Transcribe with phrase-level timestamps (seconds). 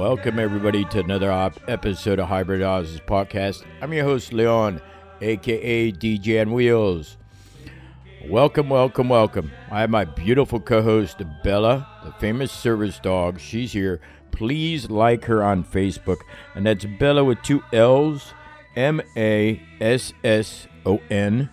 [0.00, 3.64] Welcome, everybody, to another op- episode of Hybrid Oz's podcast.
[3.82, 4.80] I'm your host, Leon,
[5.20, 7.18] aka DJ on Wheels.
[8.24, 9.52] Welcome, welcome, welcome.
[9.70, 13.40] I have my beautiful co host, Bella, the famous service dog.
[13.40, 14.00] She's here.
[14.30, 16.22] Please like her on Facebook.
[16.54, 18.32] And that's Bella with two L's,
[18.74, 21.50] M A S S O N.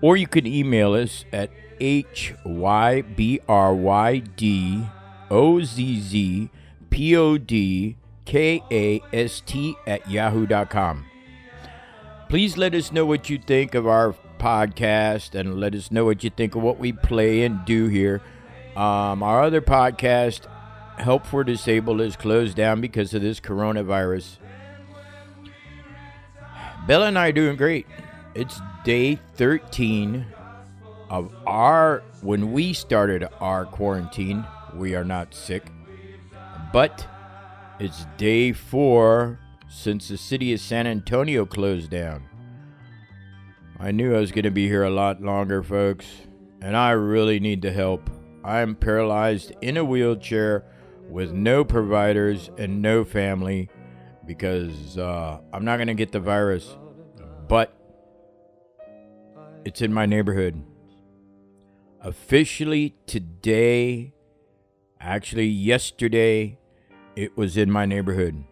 [0.00, 4.88] Or you can email us at H Y B R Y D
[5.30, 6.50] O Z Z
[6.90, 11.06] P O D K A S T at yahoo.com.
[12.28, 16.22] Please let us know what you think of our podcast and let us know what
[16.22, 18.20] you think of what we play and do here.
[18.76, 20.46] Um, our other podcast,
[20.98, 24.36] Help for Disabled, is closed down because of this coronavirus.
[26.86, 27.86] Bella and I are doing great.
[28.34, 30.26] It's day 13
[31.10, 35.64] of our, when we started our quarantine, we are not sick.
[36.72, 37.06] But
[37.78, 39.38] it's day four
[39.68, 42.28] since the city of San Antonio closed down.
[43.80, 46.06] I knew I was going to be here a lot longer, folks,
[46.60, 48.10] and I really need the help.
[48.44, 50.64] I'm paralyzed in a wheelchair
[51.08, 53.70] with no providers and no family
[54.26, 56.76] because uh, I'm not going to get the virus,
[57.48, 57.74] but
[59.64, 60.62] it's in my neighborhood.
[62.00, 64.12] Officially today,
[65.00, 66.57] actually yesterday,
[67.18, 68.44] it was in my neighborhood.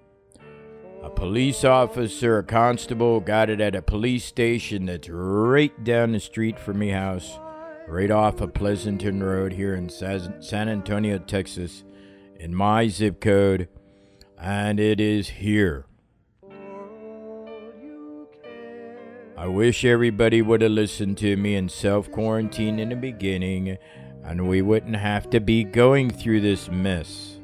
[1.04, 6.18] A police officer, a constable, got it at a police station that's right down the
[6.18, 7.38] street from me house,
[7.86, 11.84] right off of Pleasanton Road here in San Antonio, Texas,
[12.40, 13.68] in my zip code,
[14.36, 15.86] and it is here.
[19.36, 23.78] I wish everybody would have listened to me in self quarantine in the beginning,
[24.24, 27.35] and we wouldn't have to be going through this mess.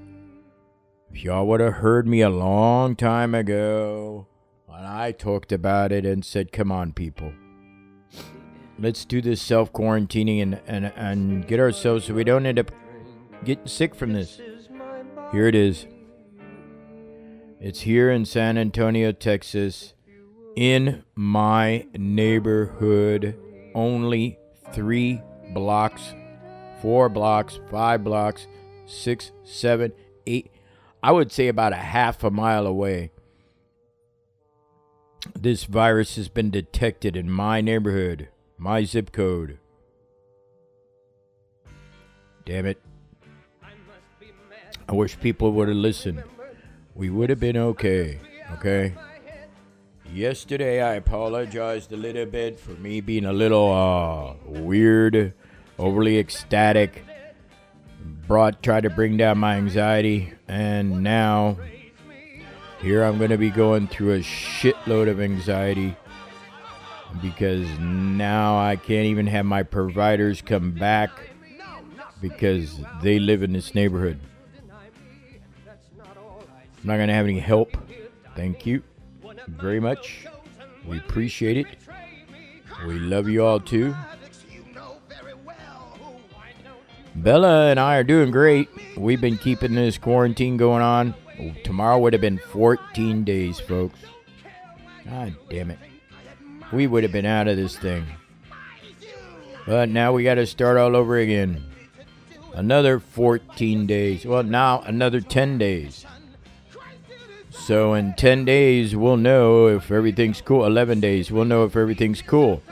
[1.14, 4.26] If y'all would have heard me a long time ago
[4.64, 7.34] when I talked about it and said, come on, people.
[8.78, 12.70] Let's do this self quarantining and, and, and get ourselves so we don't end up
[13.44, 14.40] getting sick from this.
[15.32, 15.86] Here it is.
[17.60, 19.92] It's here in San Antonio, Texas,
[20.56, 23.38] in my neighborhood.
[23.74, 24.38] Only
[24.72, 25.20] three
[25.52, 26.14] blocks,
[26.80, 28.46] four blocks, five blocks,
[28.86, 29.92] six, seven,
[30.26, 30.50] eight
[31.02, 33.10] I would say about a half a mile away.
[35.38, 39.58] This virus has been detected in my neighborhood, my zip code.
[42.44, 42.80] Damn it.
[44.88, 46.22] I wish people would have listened.
[46.94, 48.18] We would have been okay,
[48.54, 48.94] okay?
[50.12, 55.32] Yesterday, I apologized a little bit for me being a little uh, weird,
[55.78, 57.04] overly ecstatic
[58.26, 61.56] brought tried to bring down my anxiety and now
[62.80, 65.96] here I'm going to be going through a shitload of anxiety
[67.20, 71.10] because now I can't even have my providers come back
[72.20, 74.18] because they live in this neighborhood.
[76.00, 77.76] I'm not going to have any help.
[78.34, 78.82] Thank you
[79.46, 80.26] very much.
[80.86, 81.66] We appreciate it.
[82.86, 83.94] We love you all too.
[87.22, 88.68] Bella and I are doing great.
[88.96, 91.14] We've been keeping this quarantine going on.
[91.62, 94.00] Tomorrow would have been 14 days, folks.
[95.04, 95.78] God damn it.
[96.72, 98.06] We would have been out of this thing.
[99.66, 101.62] But now we got to start all over again.
[102.54, 104.24] Another 14 days.
[104.26, 106.04] Well, now another 10 days.
[107.50, 110.66] So in 10 days, we'll know if everything's cool.
[110.66, 112.62] 11 days, we'll know if everything's cool.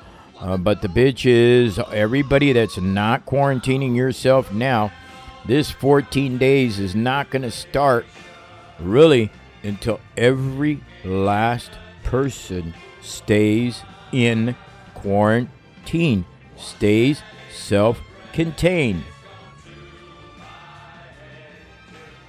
[0.41, 4.91] Uh, but the bitch is everybody that's not quarantining yourself now,
[5.47, 8.07] this 14 days is not going to start
[8.79, 9.31] really
[9.63, 11.71] until every last
[12.03, 14.57] person stays in
[14.95, 16.25] quarantine,
[16.57, 17.23] stays
[17.53, 18.01] self
[18.33, 19.05] contained.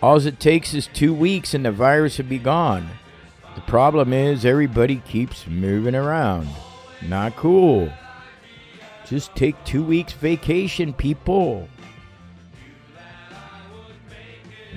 [0.02, 2.90] All it takes is two weeks and the virus will be gone.
[3.56, 6.50] The problem is everybody keeps moving around.
[7.02, 7.92] Not cool.
[9.12, 11.68] Just take two weeks vacation, people.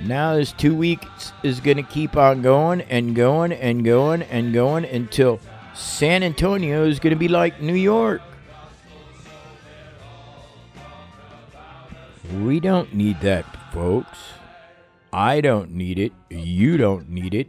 [0.03, 4.53] Now this two weeks is going to keep on going and going and going and
[4.53, 5.39] going until
[5.73, 8.21] San Antonio is going to be like New York.
[12.41, 14.19] We don't need that, folks.
[15.13, 16.11] I don't need it.
[16.29, 17.47] You don't need it.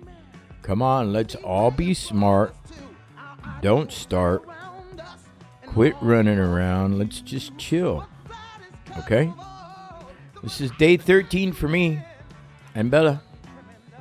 [0.63, 2.55] Come on, let's all be smart.
[3.61, 4.45] Don't start.
[5.77, 6.97] Quit running around.
[6.97, 8.07] Let's just chill.
[8.97, 9.31] Okay?
[10.43, 12.01] This is day 13 for me
[12.75, 13.21] and Bella.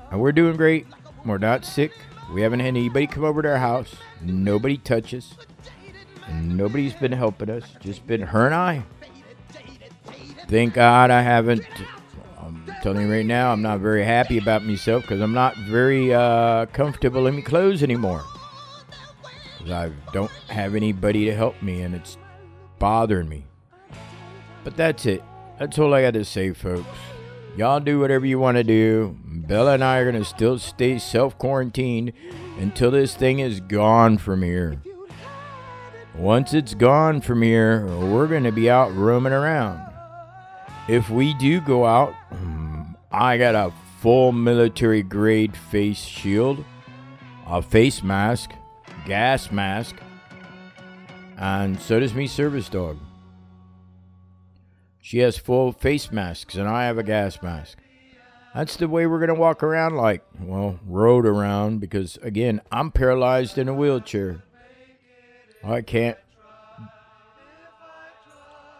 [0.10, 0.88] And we're doing great.
[1.26, 1.92] We're not sick.
[2.34, 3.94] We haven't had anybody come over to our house.
[4.22, 5.34] Nobody touches.
[6.32, 7.66] Nobody's been helping us.
[7.82, 8.86] Just been her and I.
[10.48, 11.66] Thank God I haven't.
[12.40, 16.14] I'm telling you right now, I'm not very happy about myself because I'm not very
[16.14, 18.24] uh, comfortable in my clothes anymore.
[19.72, 22.18] I don't have anybody to help me and it's
[22.80, 23.46] bothering me.
[24.64, 25.24] But that's it.
[25.60, 26.88] That's all I got to say, folks.
[27.56, 29.18] Y'all do whatever you want to do.
[29.24, 32.12] Bella and I are going to still stay self quarantined
[32.60, 34.82] until this thing is gone from here.
[36.16, 39.82] Once it's gone from here, we're going to be out roaming around.
[40.88, 46.64] If we do go out, mm, I got a full military grade face shield,
[47.48, 48.52] a face mask,
[49.06, 49.96] gas mask,
[51.38, 52.98] and so does me service dog.
[55.02, 57.78] She has full face masks, and I have a gas mask.
[58.56, 62.90] That's the way we're going to walk around, like, well, road around, because again, I'm
[62.90, 64.44] paralyzed in a wheelchair.
[65.64, 66.18] I can't.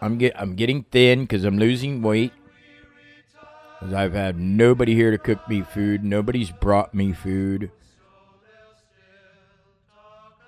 [0.02, 2.32] I'm get I'm getting thin because I'm losing weight.
[3.80, 6.04] 'Cause I've had nobody here to cook me food.
[6.04, 7.72] Nobody's brought me food.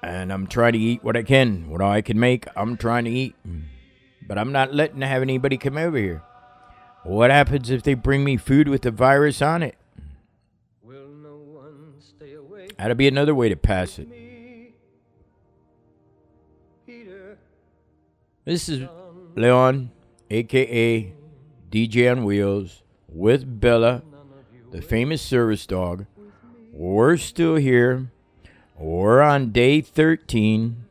[0.07, 1.69] And I'm trying to eat what I can.
[1.69, 3.35] What I can make, I'm trying to eat.
[4.25, 6.23] But I'm not letting have anybody come over here.
[7.03, 9.75] What happens if they bring me food with the virus on it?
[10.81, 12.77] Will no one stay awake?
[12.77, 14.07] That'll be another way to pass it.
[16.85, 17.37] Peter,
[18.45, 18.87] This is
[19.35, 19.91] Leon,
[20.29, 21.13] aka
[21.69, 24.03] DJ on Wheels, with Bella,
[24.71, 26.05] the famous service dog.
[26.71, 28.09] We're still here.
[28.79, 30.85] We're on day 13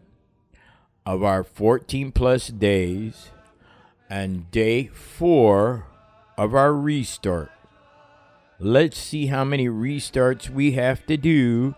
[1.06, 3.30] of our 14 plus days
[4.10, 5.86] and day 4
[6.36, 7.52] of our restart.
[8.58, 11.76] Let's see how many restarts we have to do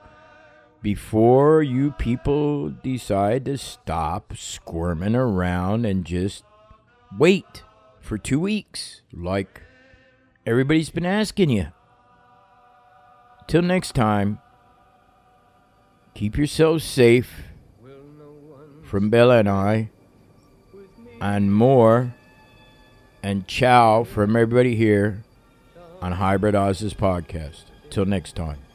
[0.81, 6.43] before you people decide to stop squirming around and just
[7.19, 7.65] wait
[8.01, 9.61] for two weeks, like
[10.47, 11.67] everybody's been asking you.
[13.47, 14.41] Till next time,
[16.19, 17.45] keep yourselves safe
[18.83, 19.89] from Bella and I,
[21.21, 22.13] and more,
[23.23, 25.23] and ciao from everybody here
[26.03, 27.67] on Hybrid Oz's podcast.
[27.91, 28.68] Till next time.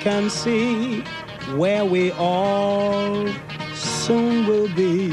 [0.00, 1.00] Can see
[1.56, 3.26] where we all
[3.74, 5.12] soon will be.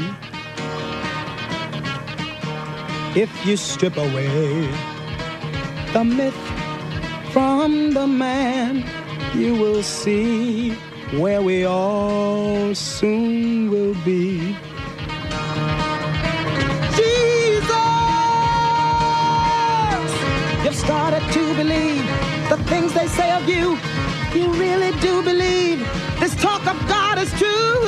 [3.14, 4.68] If you strip away
[5.92, 6.36] the myth
[7.32, 8.84] from the man,
[9.34, 10.74] you will see
[11.18, 14.56] where we all soon will be.
[16.96, 17.66] Jesus!
[20.64, 22.04] You've started to believe
[22.50, 23.78] the things they say of you.
[24.36, 25.78] You really do believe
[26.20, 27.80] this talk of God is true.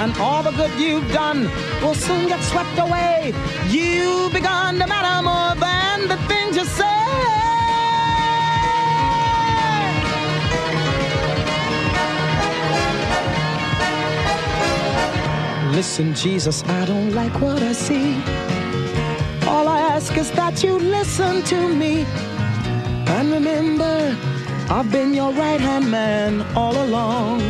[0.00, 1.48] And all the good you've done
[1.80, 3.32] will soon get swept away.
[3.68, 7.00] You've begun to matter more than the things you say.
[15.72, 18.16] Listen, Jesus, I don't like what I see.
[19.46, 22.04] All I ask is that you listen to me.
[23.40, 24.14] Remember,
[24.68, 27.40] I've been your right hand man all along.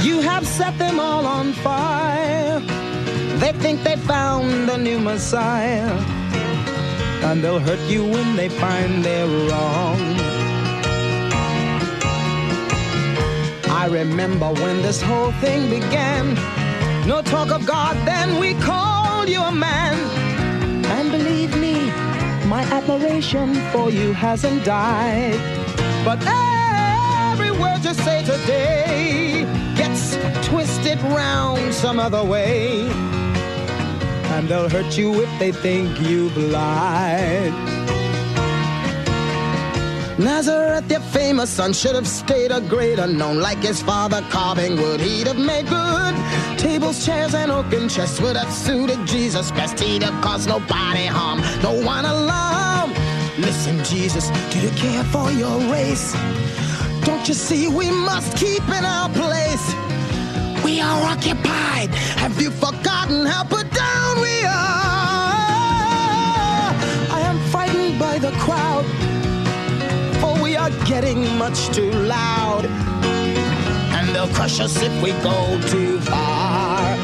[0.00, 2.60] You have set them all on fire.
[3.40, 5.92] They think they found a new Messiah.
[7.26, 10.00] And they'll hurt you when they find they're wrong.
[13.82, 16.36] I remember when this whole thing began.
[17.06, 20.09] No talk of God, then we called you a man.
[22.50, 25.38] My admiration for you hasn't died.
[26.04, 29.44] But every word you say today
[29.76, 30.16] gets
[30.48, 32.88] twisted round some other way.
[34.34, 37.54] And they'll hurt you if they think you've lied.
[40.18, 43.38] Nazareth, your famous son, should have stayed a great unknown.
[43.38, 46.14] Like his father carving wood, he'd have made good.
[46.58, 49.78] Tables, chairs, and oaken chests would have suited Jesus best.
[49.78, 52.39] He'd have caused nobody harm, no one alarm.
[53.40, 56.12] Listen, Jesus, do you care for your race?
[57.06, 59.66] Don't you see we must keep in our place?
[60.62, 61.88] We are occupied.
[62.20, 65.00] Have you forgotten how put down we are?
[67.16, 68.84] I am frightened by the crowd
[70.20, 72.66] for we are getting much too loud.
[73.96, 76.94] And they'll crush us if we go too far.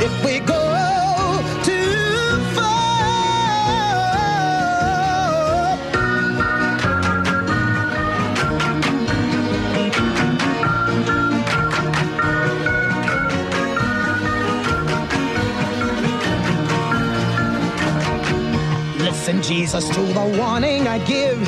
[0.00, 0.61] If we go
[19.32, 21.38] Listen, Jesus, to the warning I give.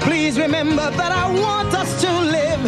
[0.00, 2.62] Please remember that I want us to live.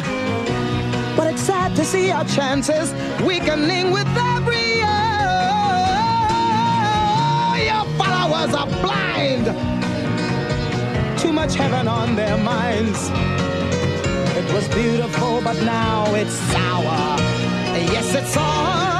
[1.17, 5.07] But it's sad to see our chances weakening with every year.
[7.71, 9.47] Your followers are blind.
[11.21, 13.11] Too much heaven on their minds.
[14.37, 17.17] It was beautiful, but now it's sour.
[17.95, 19.00] Yes, it's all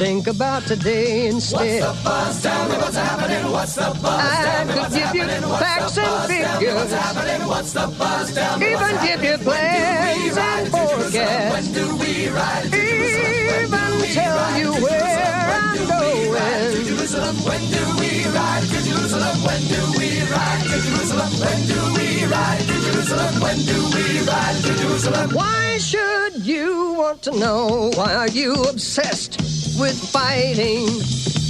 [0.00, 1.82] Think about today instead.
[1.82, 2.42] What's the buzz?
[2.42, 3.52] Tell me what's happening.
[3.52, 4.20] What's the buzz?
[4.32, 5.26] I could give you
[5.60, 6.74] facts and figures.
[6.74, 7.46] What's happening?
[7.46, 8.32] What's the buzz?
[8.32, 11.52] Tell me Even give you plans and forecasts.
[11.52, 12.64] When do we ride?
[12.72, 16.86] Even tell you where I'm going.
[16.88, 19.36] Jerusalem, when do we ride to Jerusalem?
[19.44, 21.32] When do we ride to Jerusalem?
[21.44, 23.34] When do we ride to Jerusalem?
[23.42, 25.30] When do we ride to Jerusalem?
[25.36, 27.90] Why should you want to know?
[27.96, 29.49] Why are you obsessed
[29.80, 30.86] with fighting?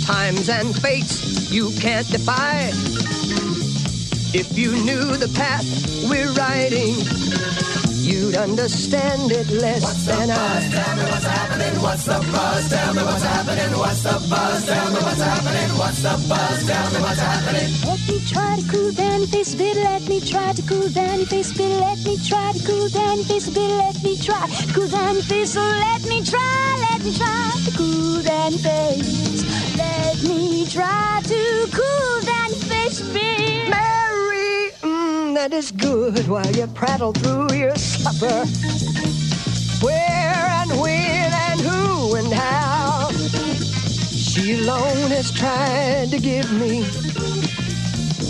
[0.06, 2.70] Times and fates you can't defy.
[4.32, 5.66] If you knew the path
[6.08, 6.94] we're riding,
[8.06, 10.64] you'd understand it less what's than the buzz?
[10.64, 10.70] I.
[10.70, 11.82] Tell me what's happening.
[11.82, 12.70] What's the buzz?
[12.70, 13.78] Tell me what's happening.
[13.78, 14.66] What's the buzz?
[14.66, 15.70] Tell me what's happening.
[15.78, 16.66] What's the buzz?
[16.66, 17.70] Tell me what's happening.
[17.90, 19.76] Let me try to cool down your face a bit.
[19.76, 21.80] Let me try to cool down your face a bit.
[21.80, 23.70] Let me try to cool down your face a bit.
[23.74, 25.52] Let me try to cool down your face.
[25.52, 26.86] So let me try.
[26.90, 28.09] Let me try to cool
[28.48, 29.76] your face.
[29.76, 32.20] Let me try to cool
[32.70, 33.68] face a bit.
[33.68, 38.46] Mary, mm, that is good while you prattle through your supper.
[39.84, 43.10] Where and when and who and how.
[44.10, 46.84] She alone has tried to give me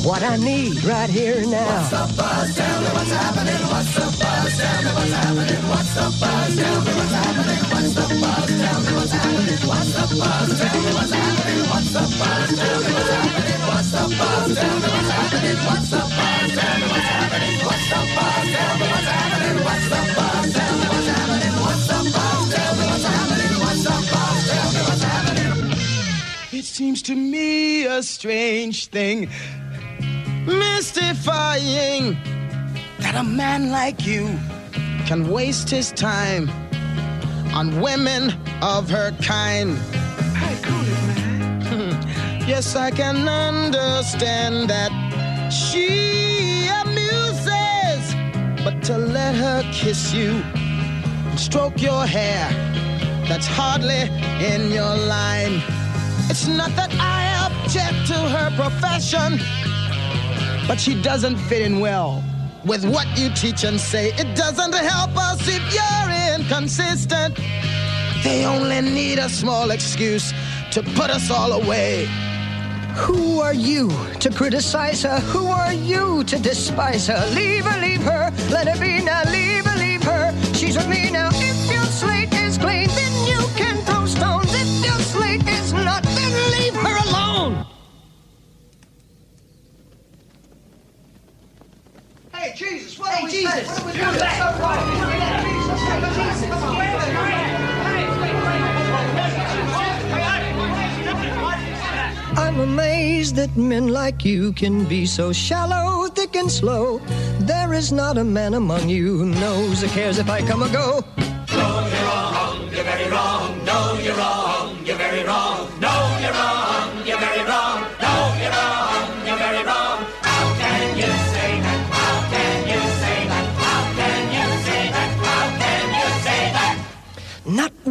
[0.04, 1.66] what I need right here now.
[1.66, 2.54] What's the buzz?
[2.56, 3.62] Tell me what's happening.
[3.68, 4.56] What's the buzz?
[4.56, 5.62] Tell me what's happening.
[5.68, 6.56] What's the buzz?
[6.56, 7.60] Tell me what's happening.
[7.70, 8.48] What's the buzz?
[8.60, 9.60] Tell me what's happening.
[9.68, 10.48] What's the buzz?
[10.60, 11.60] Tell me what's happening.
[11.70, 12.48] What's the buzz?
[12.60, 13.60] Tell me what's happening.
[13.60, 14.48] What's the buzz?
[14.56, 15.58] Tell me what's happening.
[15.60, 16.48] What's the buzz?
[16.50, 17.56] Tell me what's happening.
[17.60, 18.48] What's the buzz?
[18.50, 19.56] Tell me what's happening.
[19.60, 20.48] What's the buzz?
[20.50, 21.54] Tell me what's happening.
[21.60, 22.52] What's the buzz?
[22.54, 23.54] Tell me what's happening.
[23.60, 24.40] What's the buzz?
[24.50, 26.58] Tell me what's happening.
[26.58, 29.28] It seems to me a strange thing,
[30.46, 32.16] mystifying,
[33.00, 34.26] that a man like you
[35.07, 36.48] can waste his time
[37.55, 39.76] on women of her kind.
[40.37, 42.46] Hey, cool it, man.
[42.46, 44.90] yes, I can understand that
[45.50, 48.14] she amuses,
[48.64, 52.48] but to let her kiss you and stroke your hair,
[53.29, 54.03] that's hardly
[54.44, 55.62] in your line.
[56.31, 59.40] It's not that I object to her profession,
[60.70, 62.22] but she doesn't fit in well
[62.64, 64.12] with what you teach and say.
[64.12, 67.35] It doesn't help us if you're inconsistent.
[68.22, 70.33] They only need a small excuse
[70.70, 72.06] to put us all away.
[72.94, 75.18] Who are you to criticize her?
[75.35, 77.20] Who are you to despise her?
[77.35, 79.24] Leave her, leave her, let her be now.
[79.24, 80.33] Leave her, leave her.
[80.54, 81.30] She's with me now.
[81.33, 84.54] If your slate is clean, then you can throw stones.
[84.54, 87.66] If your slate is not, then leave her alone.
[92.40, 92.54] Hey,
[93.40, 93.81] Jesus,
[102.37, 106.98] I'm amazed that men like you can be so shallow, thick and slow.
[107.38, 110.68] There is not a man among you who knows or cares if I come or
[110.68, 111.03] go.
[113.64, 114.39] Not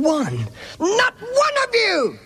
[0.02, 0.48] one,
[0.80, 2.20] not one of you!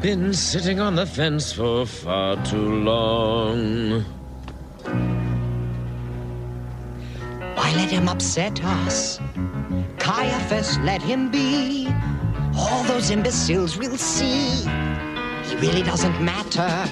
[0.00, 4.00] Been sitting on the fence for far too long.
[7.54, 9.20] Why let him upset us?
[9.98, 11.88] Caiaphas, let him be.
[12.56, 14.66] All those imbeciles will see.
[15.44, 16.86] He really doesn't matter.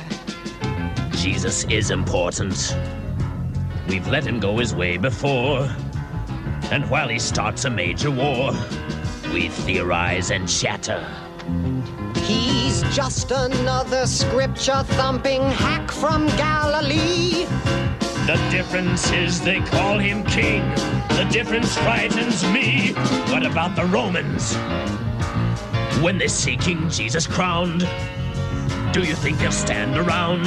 [1.13, 2.77] Jesus is important.
[3.89, 5.67] We've let him go his way before.
[6.71, 8.53] And while he starts a major war,
[9.33, 11.07] we theorize and chatter.
[12.93, 17.45] Just another scripture thumping hack from Galilee.
[18.27, 20.67] The difference is they call him king.
[21.11, 22.93] The difference frightens me.
[23.31, 24.55] What about the Romans?
[26.03, 27.81] When they see King Jesus crowned,
[28.93, 30.47] do you think they'll stand around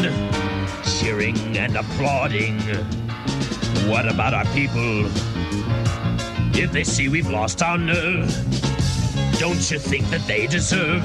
[0.99, 2.59] cheering and applauding?
[3.87, 5.05] What about our people?
[6.53, 8.29] If they see we've lost our nerve,
[9.39, 11.03] don't you think that they deserve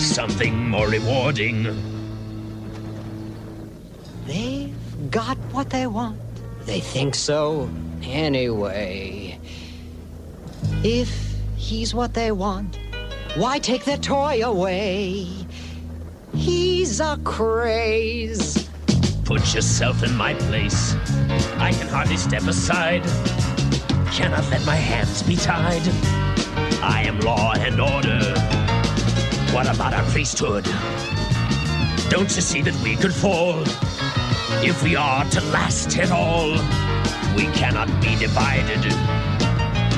[0.00, 1.64] something more rewarding?
[4.26, 6.18] They've got what they want.
[6.64, 7.70] They think so
[8.02, 9.38] anyway.
[10.82, 12.78] If he's what they want,
[13.36, 15.26] why take their toy away?
[16.34, 18.68] He's a craze.
[19.24, 20.94] Put yourself in my place.
[21.58, 23.02] I can hardly step aside.
[24.12, 25.82] Cannot let my hands be tied.
[26.82, 28.49] I am law and order.
[29.52, 30.64] What about our priesthood?
[32.08, 33.64] Don't you see that we could fall?
[34.62, 36.52] If we are to last at all,
[37.34, 38.80] we cannot be divided.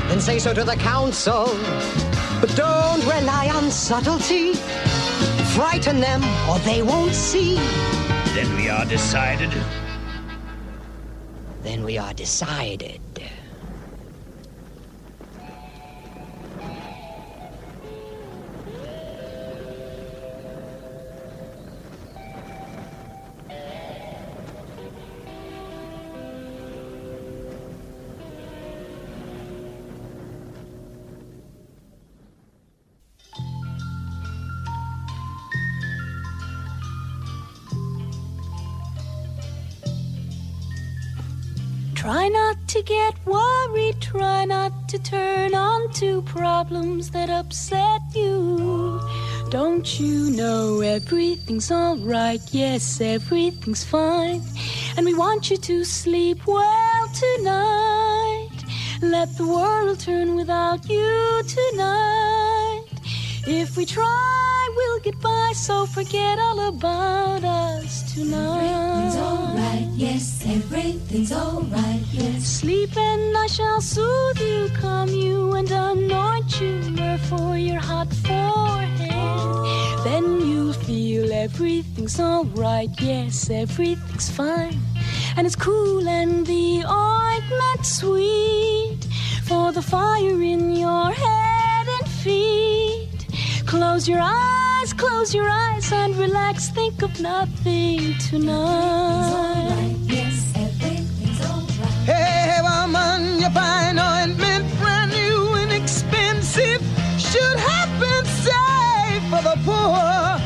[0.09, 1.49] Then say so to the council.
[2.41, 4.55] But don't rely on subtlety.
[5.55, 7.57] Frighten them or they won't see.
[8.35, 9.53] Then we are decided.
[11.63, 13.12] Then we are decided.
[42.73, 48.99] To get worried, try not to turn on to problems that upset you.
[49.51, 52.41] Don't you know everything's alright?
[52.51, 54.41] Yes, everything's fine.
[54.97, 58.59] And we want you to sleep well tonight.
[59.03, 62.87] Let the world turn without you tonight.
[63.47, 64.52] If we try,
[65.11, 68.63] by, so forget all about us tonight.
[68.63, 72.47] Everything's alright, yes, everything's alright, yes.
[72.47, 78.13] Sleep and I shall soothe you, calm you, and anoint you myrrh for your hot
[78.15, 80.05] forehead.
[80.05, 84.79] Then you'll feel everything's alright, yes, everything's fine.
[85.37, 89.05] And it's cool and the ointment sweet
[89.43, 93.27] for the fire in your head and feet.
[93.67, 99.71] Close your eyes, close your eyes and relax, think of nothing tonight.
[99.71, 99.97] Alright.
[102.05, 106.83] Hey, woman, your fine ointment, brand new and expensive,
[107.17, 110.41] should have been saved for the poor.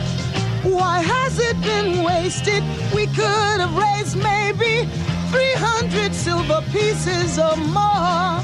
[0.70, 2.62] Why has it been wasted?
[2.94, 4.86] We could have raised maybe
[5.30, 8.42] 300 silver pieces or more.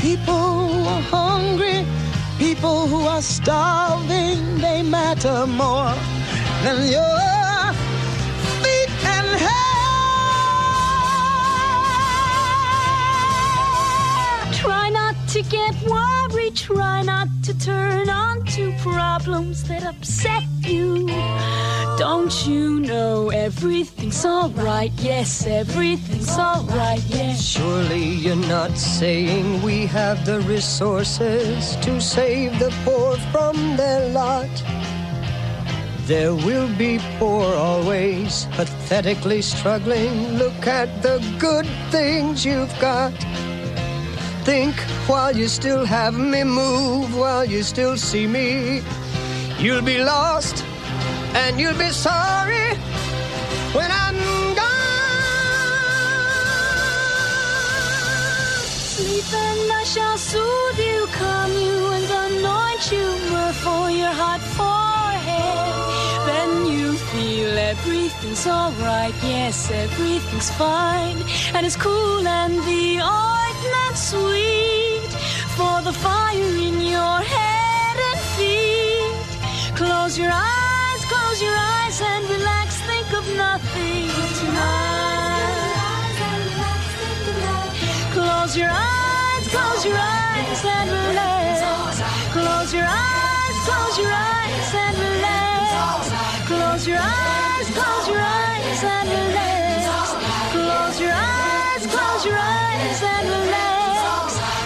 [0.00, 1.84] People who are hungry,
[2.38, 5.94] people who are starving, they matter more
[6.62, 7.72] than your
[8.62, 9.62] feet and hair.
[14.52, 16.25] Try not to get worried,
[16.56, 21.06] try not to turn on to problems that upset you.
[21.98, 24.90] Don't you know everything's alright?
[24.96, 27.42] Yes, everything's alright, yes.
[27.42, 34.50] Surely you're not saying we have the resources to save the poor from their lot.
[36.06, 40.38] There will be poor always, pathetically struggling.
[40.38, 43.12] Look at the good things you've got.
[44.46, 44.76] Think
[45.08, 48.80] while you still have me, move while you still see me.
[49.58, 50.64] You'll be lost
[51.34, 52.68] and you'll be sorry
[53.74, 54.14] when I'm
[54.54, 54.66] gone.
[58.94, 65.74] Sleep and I shall soothe you, calm you, and anoint you myrrh your hot forehead.
[66.30, 71.18] Then you feel everything's alright, yes, everything's fine.
[71.52, 73.45] And it's cool and the ointment
[73.96, 75.10] sweet
[75.56, 79.74] for the fire in your head and feet.
[79.74, 85.56] Close your eyes, close your eyes and relax, think of nothing tonight.
[88.12, 92.00] Close your eyes, close your eyes and relax.
[92.32, 96.10] Close your eyes, close your eyes and relax.
[96.46, 100.12] Close your eyes, close your eyes and relax.
[100.52, 103.85] Close your eyes, close your eyes and relax.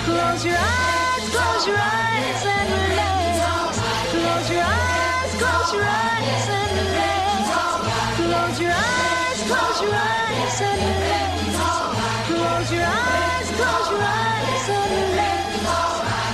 [0.04, 3.78] Close your eyes, close your eyes and relax.
[4.10, 7.48] Close your eyes, close your eyes and relax.
[8.16, 11.36] Close your eyes, close your eyes and relax.
[12.28, 15.48] Close your eyes, close your eyes and relax.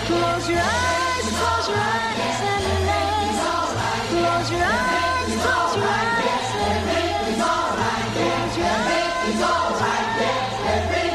[0.06, 3.34] Close your eyes, close your eyes and relax.
[4.14, 7.34] Close your eyes, close your eyes and relax.
[8.14, 10.56] Close your eyes, close your eyes.
[10.66, 11.05] Good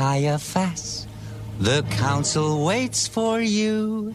[0.00, 1.06] Caiaphas,
[1.58, 4.14] the council waits for you.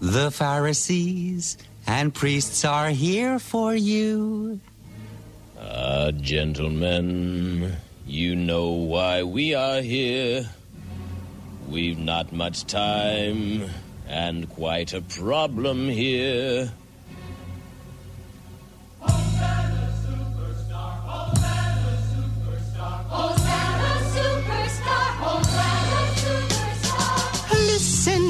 [0.00, 4.60] The Pharisees and priests are here for you.
[5.58, 10.50] Ah, gentlemen, you know why we are here.
[11.66, 13.64] We've not much time
[14.06, 16.70] and quite a problem here.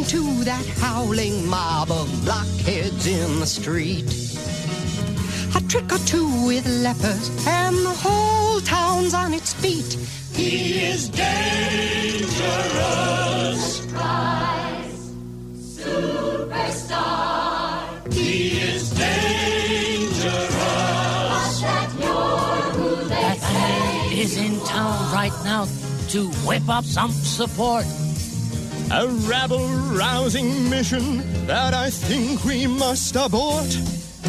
[0.08, 4.06] To that howling mob of blockheads in the street.
[5.54, 9.98] A trick or two with lepers, and the whole town's on its feet.
[10.32, 12.32] He is dangerous.
[13.92, 15.12] Christ
[15.76, 17.10] superstar.
[18.10, 20.54] He is dangerous.
[21.28, 24.20] Hush that you're who they say.
[24.22, 25.66] is in town right now
[26.08, 27.84] to whip up some support.
[28.90, 33.66] A rabble rousing mission that I think we must abort.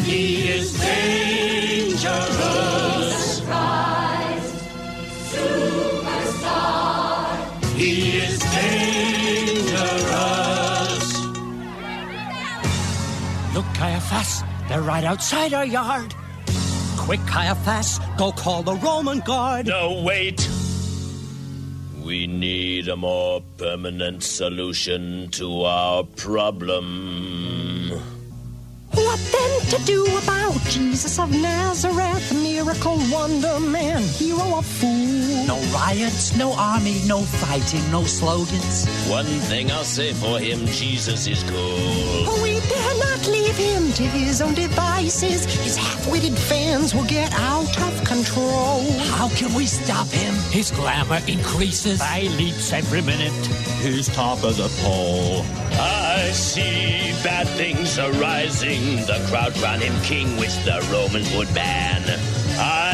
[0.04, 2.00] He is dangerous.
[3.40, 4.54] Christ
[5.32, 6.54] superstar.
[7.74, 9.64] He is dangerous.
[13.54, 16.14] Look, Caiaphas, they're right outside our yard.
[16.98, 19.68] Quick, Caiaphas, go call the Roman guard.
[19.68, 20.46] No, wait.
[22.10, 27.90] We need a more permanent solution to our problem.
[28.92, 35.46] What then to do about Jesus of Nazareth, miracle wonder man, hero of fools?
[35.46, 38.88] No riots, no army, no fighting, no slogans.
[39.08, 42.42] One thing I'll say for him Jesus is cool.
[42.42, 42.89] We dare not
[43.30, 45.44] leave him to his own devices.
[45.44, 48.90] His half-witted fans will get out of control.
[49.16, 50.34] How can we stop him?
[50.50, 53.32] His glamour increases by leaps every minute.
[53.82, 55.44] He's top of the poll.
[55.72, 58.96] I see bad things arising.
[59.06, 62.02] The crowd crown him king, which the Romans would ban.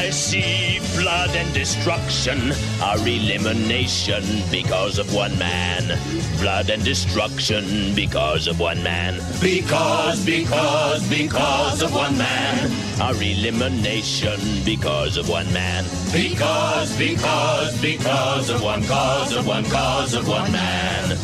[0.06, 5.98] I see blood and destruction, our elimination because of one man.
[6.38, 9.14] Blood and destruction because of one man.
[9.40, 12.70] Because, because, because of one man.
[13.00, 15.82] Our elimination because of one man.
[16.12, 21.18] Because, because, because of one cause of one cause of one man.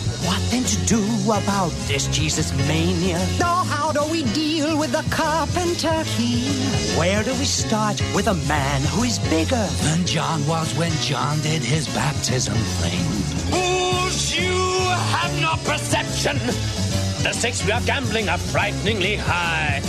[1.30, 3.18] About this Jesus mania?
[3.38, 6.98] Now, how do we deal with the carpenter here?
[6.98, 11.40] Where do we start with a man who is bigger than John was when John
[11.40, 13.04] did his baptism thing?
[13.50, 14.52] Fools, you
[15.16, 16.38] have no perception.
[17.22, 19.80] The stakes we are gambling are frighteningly high.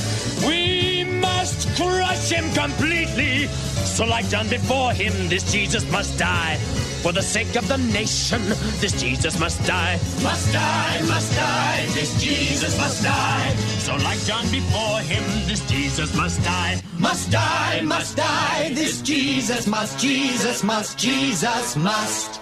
[1.75, 3.47] Crush him completely.
[3.85, 6.57] So, like John before him, this Jesus must die.
[7.03, 8.41] For the sake of the nation,
[8.79, 9.99] this Jesus must die.
[10.23, 13.55] Must die, must die, this Jesus must die.
[13.79, 16.81] So, like John before him, this Jesus must die.
[16.97, 22.39] Must die, must die, this Jesus must, Jesus must, Jesus must.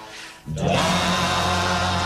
[0.56, 2.01] Tell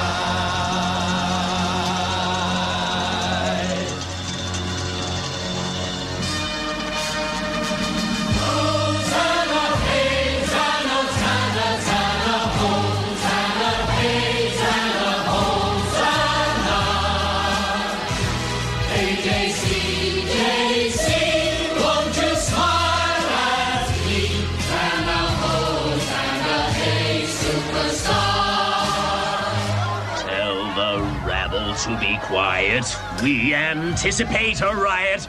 [32.27, 32.85] quiet.
[33.21, 35.27] We anticipate a riot.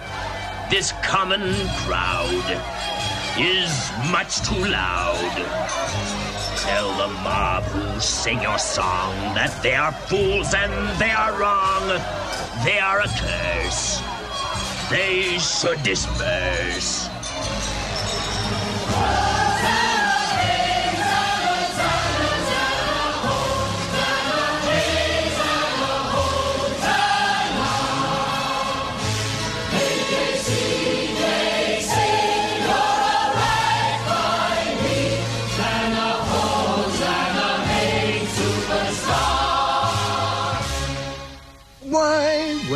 [0.70, 1.42] This common
[1.84, 2.46] crowd
[3.38, 3.70] is
[4.10, 5.34] much too loud.
[6.56, 11.86] tell the mob who sing your song that they are fools and they are wrong.
[12.64, 14.00] They are a curse.
[14.90, 17.08] They should disperse.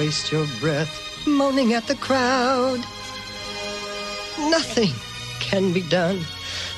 [0.01, 2.79] Waste your breath moaning at the crowd?
[4.49, 4.95] Nothing
[5.41, 6.21] can be done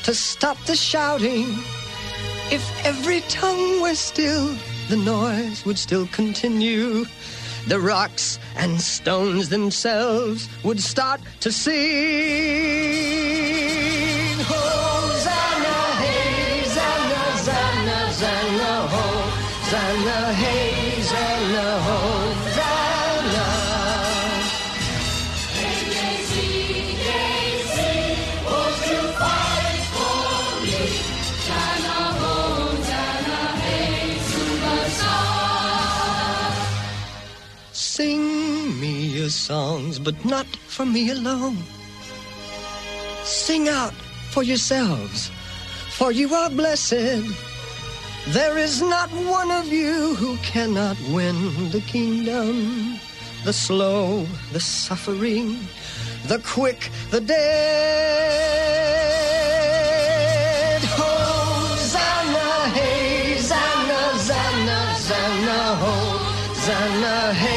[0.02, 1.46] to stop the shouting.
[2.50, 4.56] If every tongue were still,
[4.88, 7.04] the noise would still continue.
[7.68, 13.51] The rocks and stones themselves would start to sing.
[39.42, 41.58] Songs, but not for me alone.
[43.24, 43.94] Sing out
[44.30, 45.30] for yourselves,
[45.98, 47.26] for you are blessed.
[48.28, 51.36] There is not one of you who cannot win
[51.70, 53.00] the kingdom.
[53.44, 55.58] The slow, the suffering,
[56.28, 57.42] the quick, the dead.
[60.98, 67.51] Hosanna, hey, Zanna, Zanna, Zanna, Hosanna, hey,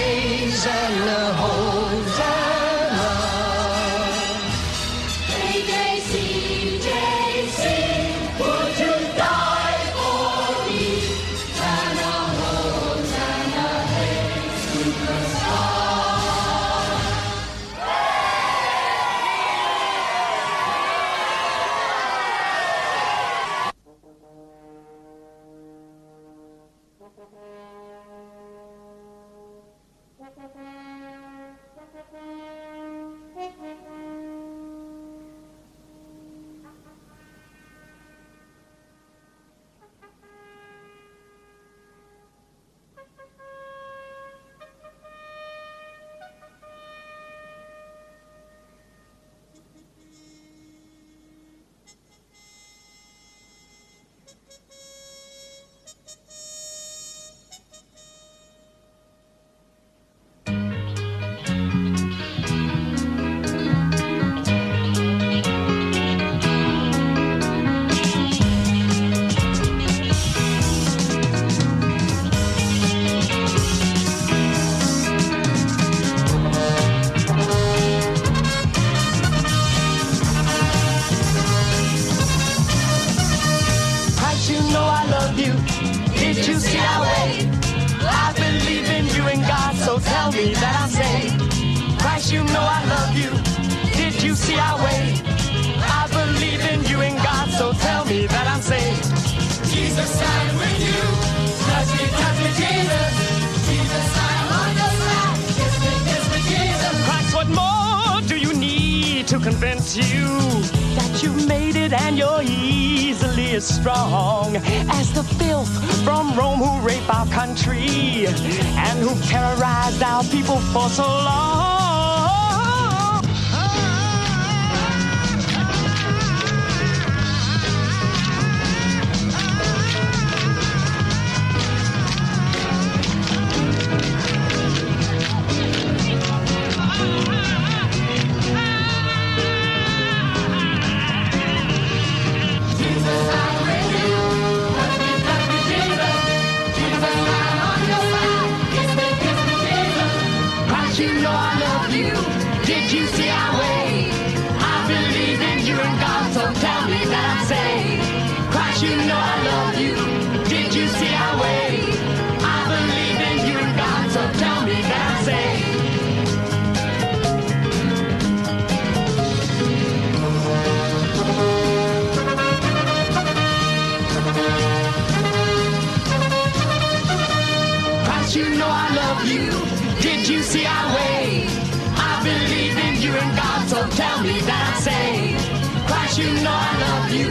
[183.95, 185.87] tell me that I'm saved.
[185.87, 187.29] Christ, you know I love you.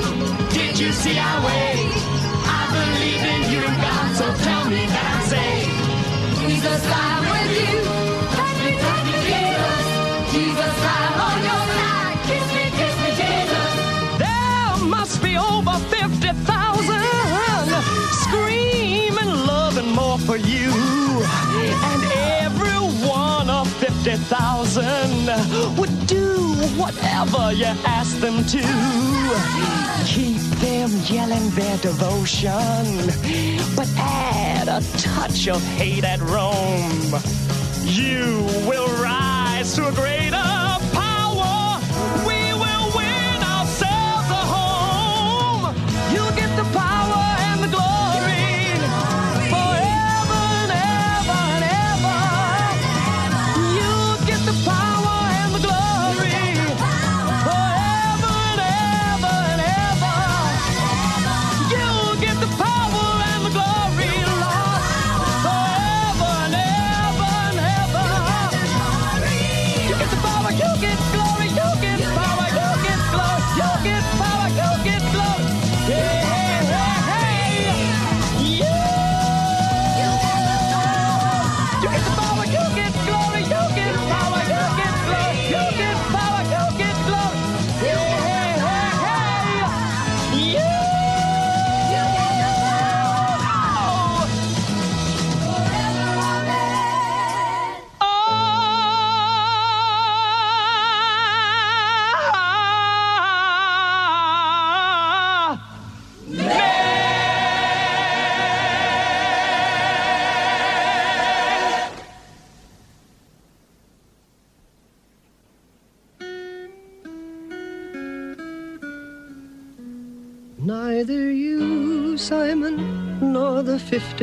[0.50, 2.04] Did you see our way?
[4.64, 5.20] on me now.
[5.32, 5.64] Say,
[6.40, 7.74] Jesus, I'm with you.
[8.36, 9.84] Touch me, touch me, Jesus.
[10.32, 12.16] Jesus, I'm on your side.
[12.28, 13.70] Kiss me, kiss me, Jesus.
[14.24, 16.34] There must be over 50,000
[18.24, 20.70] screaming, loving more for you.
[21.90, 22.33] And every one of
[24.04, 26.36] 50,000 would do
[26.76, 28.60] whatever you ask them to.
[30.04, 32.52] Keep them yelling their devotion,
[33.74, 37.14] but add a touch of hate at Rome.
[37.86, 40.23] You will rise to a greater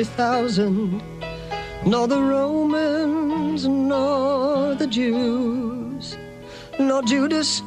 [0.04, 1.00] 50,000,
[1.86, 6.18] nor the Romans, nor the Jews,
[6.80, 7.62] nor Judas,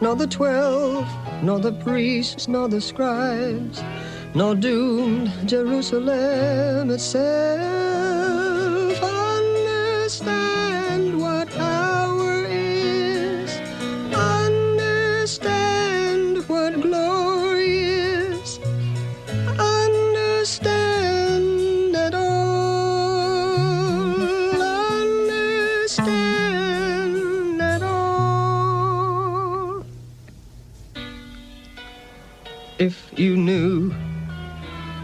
[0.00, 1.06] nor the twelve,
[1.40, 3.80] nor the priests, nor the scribes,
[4.34, 7.77] nor doomed Jerusalem itself.
[32.78, 33.92] If you knew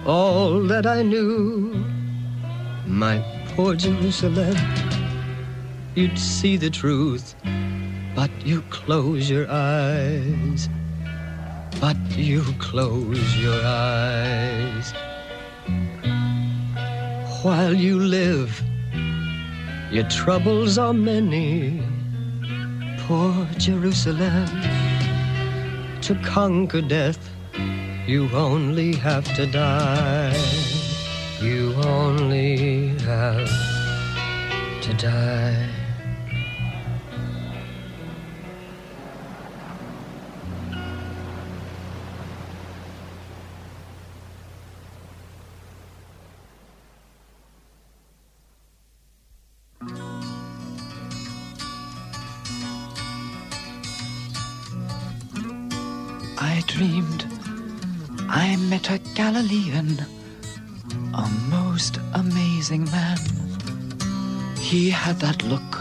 [0.06, 1.84] all that I knew,
[2.86, 3.18] my
[3.48, 4.56] poor Jerusalem,
[5.96, 7.34] you'd see the truth,
[8.14, 10.68] but you close your eyes.
[11.80, 14.94] But you close your eyes.
[17.42, 18.62] While you live,
[19.90, 21.82] your troubles are many.
[23.08, 24.46] Poor Jerusalem,
[26.02, 27.33] to conquer death,
[28.06, 30.36] you only have to die.
[31.40, 33.50] You only have
[34.82, 35.73] to die.
[59.24, 59.96] Galilean,
[61.14, 63.16] a most amazing man.
[64.60, 65.72] He had that look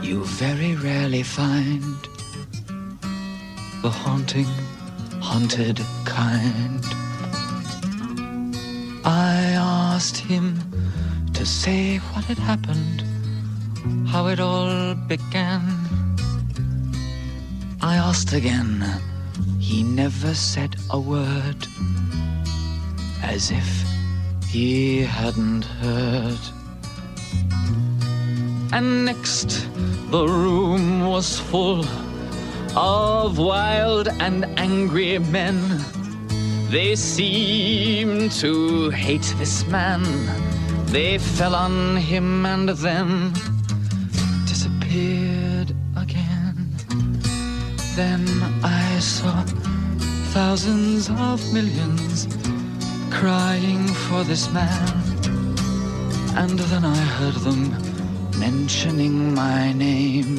[0.00, 1.98] you very rarely find,
[3.82, 4.52] the haunting,
[5.20, 6.84] haunted kind.
[9.04, 10.46] I asked him
[11.34, 13.02] to say what had happened,
[14.06, 15.64] how it all began.
[17.82, 18.84] I asked again.
[19.58, 21.66] He never said a word,
[23.22, 23.84] as if
[24.48, 26.38] he hadn't heard.
[28.72, 29.68] And next,
[30.10, 31.84] the room was full
[32.76, 35.58] of wild and angry men.
[36.68, 40.02] They seemed to hate this man.
[40.86, 43.32] They fell on him and then
[44.46, 46.74] disappeared again.
[47.96, 48.24] Then
[48.62, 49.44] I saw
[50.32, 52.26] thousands of millions
[53.10, 54.88] crying for this man.
[56.36, 57.70] And then I heard them
[58.38, 60.38] mentioning my name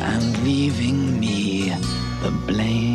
[0.00, 1.70] and leaving me
[2.22, 2.91] the blame.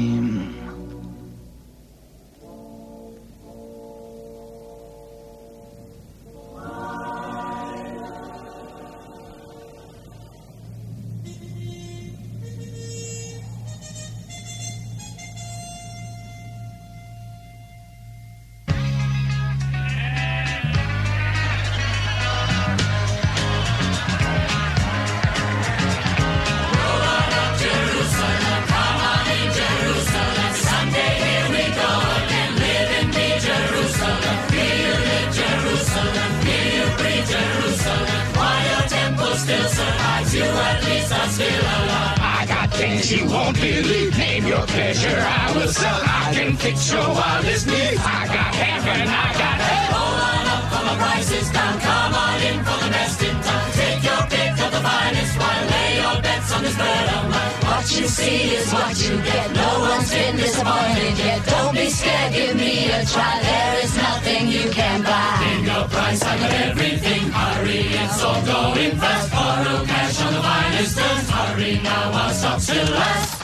[61.45, 63.39] Don't be scared, give me a try.
[63.41, 65.61] There is nothing you can buy.
[65.63, 67.30] Your price, I got everything.
[67.30, 69.32] Hurry, it's all going fast.
[69.32, 71.30] Borrow cash on the finest terms.
[71.30, 73.36] Hurry now while stock still lasts.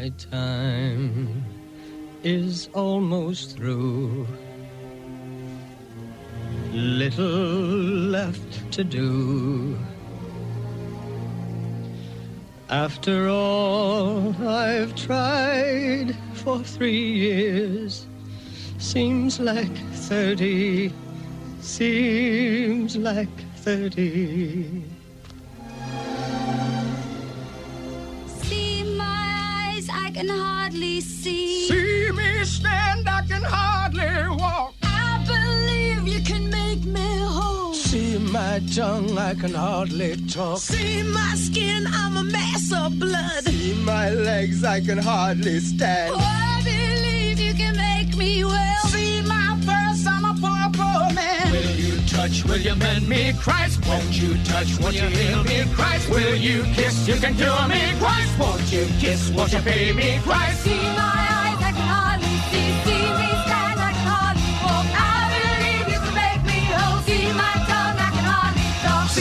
[0.00, 1.44] my time
[2.22, 4.26] is almost through.
[6.72, 7.26] Little
[8.16, 9.76] left to do.
[12.70, 18.06] After all I've tried for three years,
[18.78, 19.76] seems like
[20.08, 20.92] 30,
[21.60, 24.99] seems like 30.
[30.20, 31.66] Can hardly see.
[31.68, 34.74] See me stand, I can hardly walk.
[34.82, 37.72] I believe you can make me whole.
[37.72, 40.58] See my tongue, I can hardly talk.
[40.58, 43.44] See my skin, I'm a mess of blood.
[43.44, 46.14] See my legs, I can hardly stand.
[46.14, 48.89] Oh, I believe you can make me well.
[52.30, 52.44] Touch?
[52.44, 53.32] Will you mend me?
[53.38, 54.78] Christ, won't you touch?
[54.80, 55.64] Won't you heal me?
[55.74, 57.08] Christ, will you kiss?
[57.08, 57.80] You can cure me.
[57.98, 59.30] Christ, won't you kiss?
[59.30, 60.18] Won't you pay me?
[60.22, 62.70] Christ, See my eyes, I can hardly see.
[62.84, 62.99] See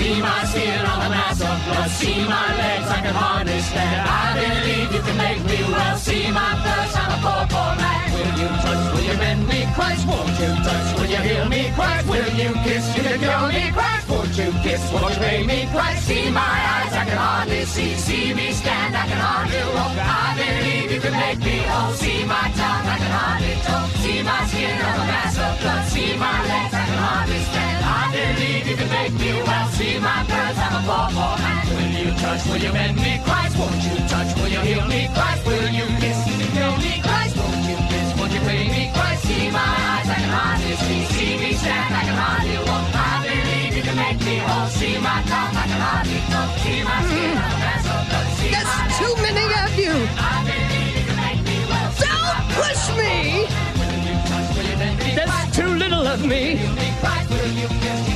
[0.10, 1.89] see my skin on the mass of blood.
[1.91, 4.01] See my legs, I can hardly stand.
[4.10, 5.97] I believe you can make me well.
[5.97, 8.05] See my thirst, I'm a poor, poor man.
[8.16, 8.84] Will you touch?
[8.93, 9.60] Will you mend me?
[9.78, 10.88] Christ, won't you touch?
[10.97, 11.62] Will you heal me?
[11.78, 12.84] Christ, will you kiss?
[12.95, 13.64] You can cure me?
[13.78, 14.82] Christ, won't you kiss?
[14.93, 15.60] Won't you pay me?
[15.74, 17.93] Christ, see my eyes, I can hardly see.
[17.95, 19.93] See me stand, I can hardly walk.
[19.93, 21.93] I believe you can make me whole.
[22.01, 23.89] See my tongue, I can hardly talk.
[24.01, 25.84] See my skin on a mass of blood.
[25.93, 27.79] See my legs, I can hardly stand.
[27.90, 29.68] I believe you can make me well.
[29.78, 31.64] See my birds, I'm a poor, poor man.
[31.74, 32.42] Will you touch?
[32.48, 33.14] Will you mend me?
[33.26, 34.30] Christ, won't you touch?
[34.38, 35.02] Will you heal me?
[35.18, 36.20] Christ, will you kiss?
[36.56, 36.94] Kill me?
[37.08, 38.08] Christ, won't you kiss?
[38.18, 38.84] Won't you pay me?
[38.94, 41.02] Christ, see my eyes, I can hardly see.
[41.14, 42.86] See me stand, I can hardly walk.
[42.94, 44.70] I believe you can make me whole.
[44.78, 46.50] See my tongue, I can hardly talk.
[46.64, 48.28] See my skin on a mass of blood.
[48.38, 49.94] See my That's too many of you.
[50.18, 51.90] I believe you can make me well.
[52.06, 53.79] Don't push me.
[55.16, 56.60] That's too little of me.
[57.01, 58.10] Christ, will you kiss?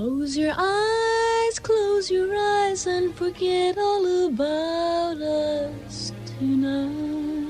[0.00, 7.49] Close your eyes, close your eyes, and forget all about us tonight.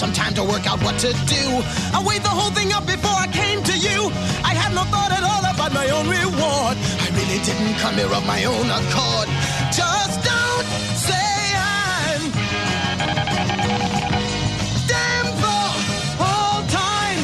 [0.00, 1.44] Some time to work out what to do.
[1.92, 4.08] I weighed the whole thing up before I came to you.
[4.42, 6.74] I had no thought at all about my own reward.
[7.04, 9.28] I really didn't come here of my own accord.
[9.68, 12.22] Just don't say I'm
[14.88, 15.68] damn for
[16.24, 17.22] all time.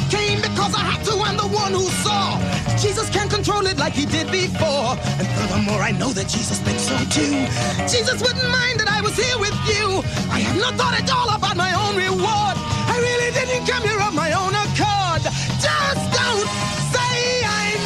[0.00, 1.14] I came because I had to.
[1.20, 2.40] I'm the one who saw.
[2.80, 4.73] Jesus can't control it like he did before.
[5.18, 7.46] And furthermore, I know that Jesus thinks so too.
[7.88, 10.02] Jesus wouldn't mind that I was here with you.
[10.30, 12.56] I have not thought at all about my own reward.
[12.94, 15.22] I really didn't come here of my own accord.
[15.58, 16.48] Just don't
[16.94, 17.82] say I'm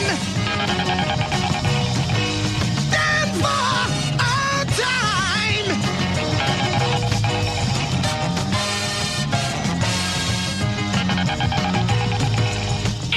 [2.93, 3.71] dead for
[4.29, 5.67] all time.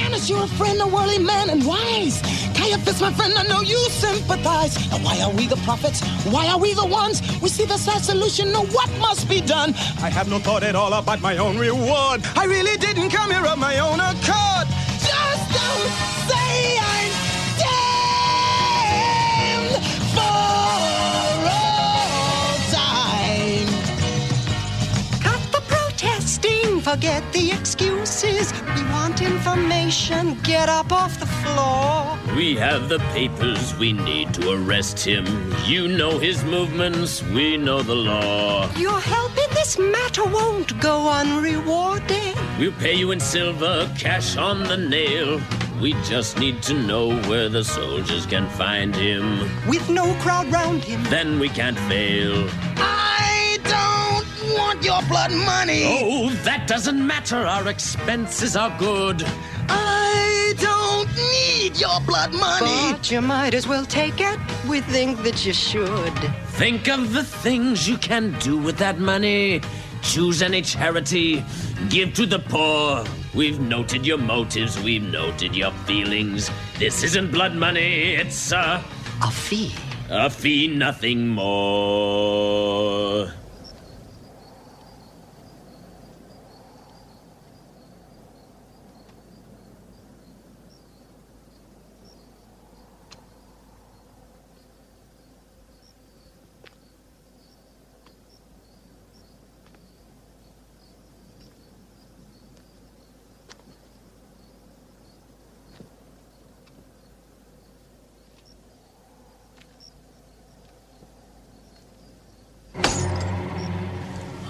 [0.04, 2.31] Annas, you're a friend, a worldly man and wise.
[2.72, 4.78] Caiaphas, my friend, I know you sympathize.
[4.90, 6.00] Now, why are we the prophets?
[6.24, 7.20] Why are we the ones?
[7.42, 9.74] We see the sad solution, know what must be done.
[10.00, 12.22] I have no thought at all about my own reward.
[12.34, 14.68] I really didn't come here of my own accord.
[15.04, 15.90] Just don't
[16.30, 17.12] say I'm
[17.60, 18.64] damned
[20.16, 20.32] for
[21.52, 23.68] all time.
[25.20, 28.50] Cut the protesting, forget the excuses.
[28.74, 32.18] We want information, get up off the floor.
[32.36, 35.26] We have the papers we need to arrest him.
[35.66, 38.74] You know his movements, we know the law.
[38.74, 42.34] Your help in this matter won't go unrewarded.
[42.58, 45.42] We'll pay you in silver, cash on the nail.
[45.78, 49.40] We just need to know where the soldiers can find him.
[49.68, 51.04] With no crowd round him.
[51.04, 52.48] Then we can't fail.
[52.78, 55.82] I don't want your blood money.
[55.84, 57.36] Oh, that doesn't matter.
[57.36, 59.22] Our expenses are good.
[61.72, 62.92] I don't need your blood money.
[62.92, 64.38] But you might as well take it.
[64.68, 66.14] We think that you should.
[66.58, 69.60] Think of the things you can do with that money.
[70.02, 71.44] Choose any charity.
[71.88, 73.04] Give to the poor.
[73.34, 74.78] We've noted your motives.
[74.82, 76.50] We've noted your feelings.
[76.78, 78.14] This isn't blood money.
[78.14, 78.82] It's a,
[79.22, 79.72] A fee.
[80.10, 83.32] a fee, nothing more.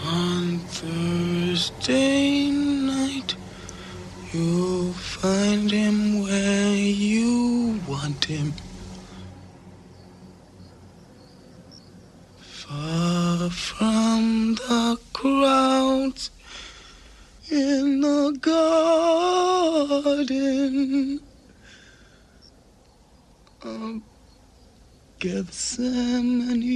[0.04, 3.34] On Thursday night,
[4.32, 8.52] you'll find him where you want him.
[12.40, 16.30] Far from the crowds
[17.50, 18.32] in the
[20.00, 21.20] garden
[23.62, 24.02] of
[25.43, 26.71] Gethsemane.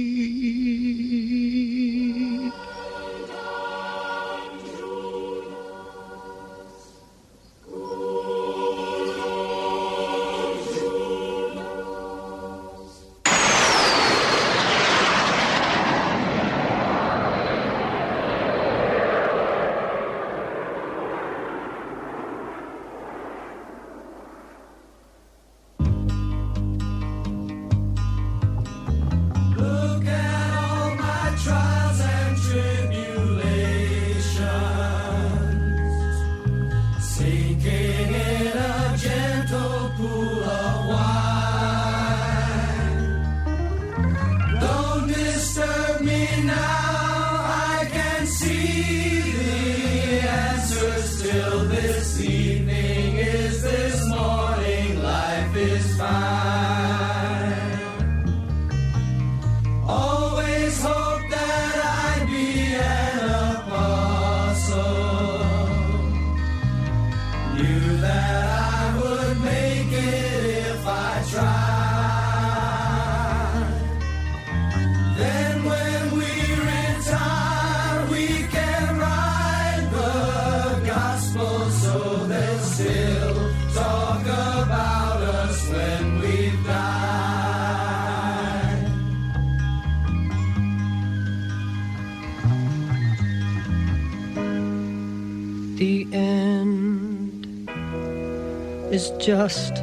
[99.27, 99.79] Just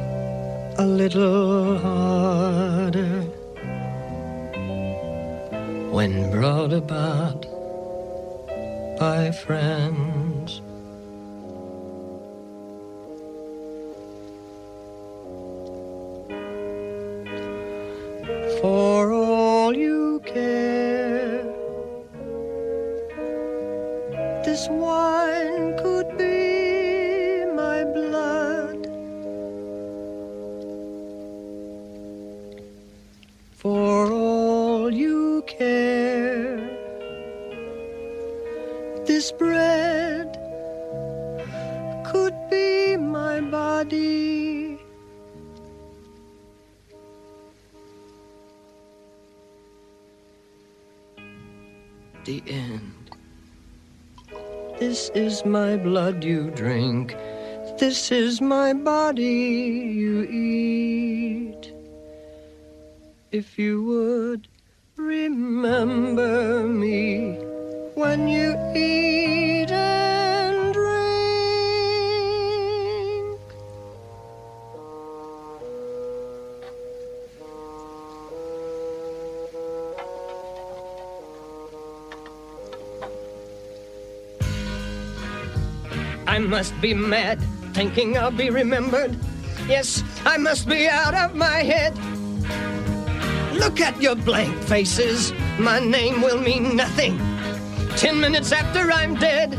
[0.79, 3.21] a little harder
[5.91, 7.45] when brought about
[8.97, 9.94] by friends.
[52.25, 53.11] The end.
[54.79, 57.15] This is my blood you drink.
[57.77, 61.71] This is my body you eat.
[63.31, 64.47] If you would
[64.97, 67.37] remember me
[67.93, 69.64] when you eat
[86.55, 87.37] must be mad,
[87.73, 89.13] thinking I'll be remembered.
[89.67, 91.93] Yes, I must be out of my head.
[93.55, 95.33] Look at your blank faces.
[95.59, 97.17] My name will mean nothing.
[97.97, 99.53] Ten minutes after I'm dead,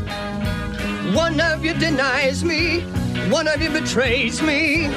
[1.13, 2.81] one of you denies me,
[3.29, 4.87] one of you betrays me.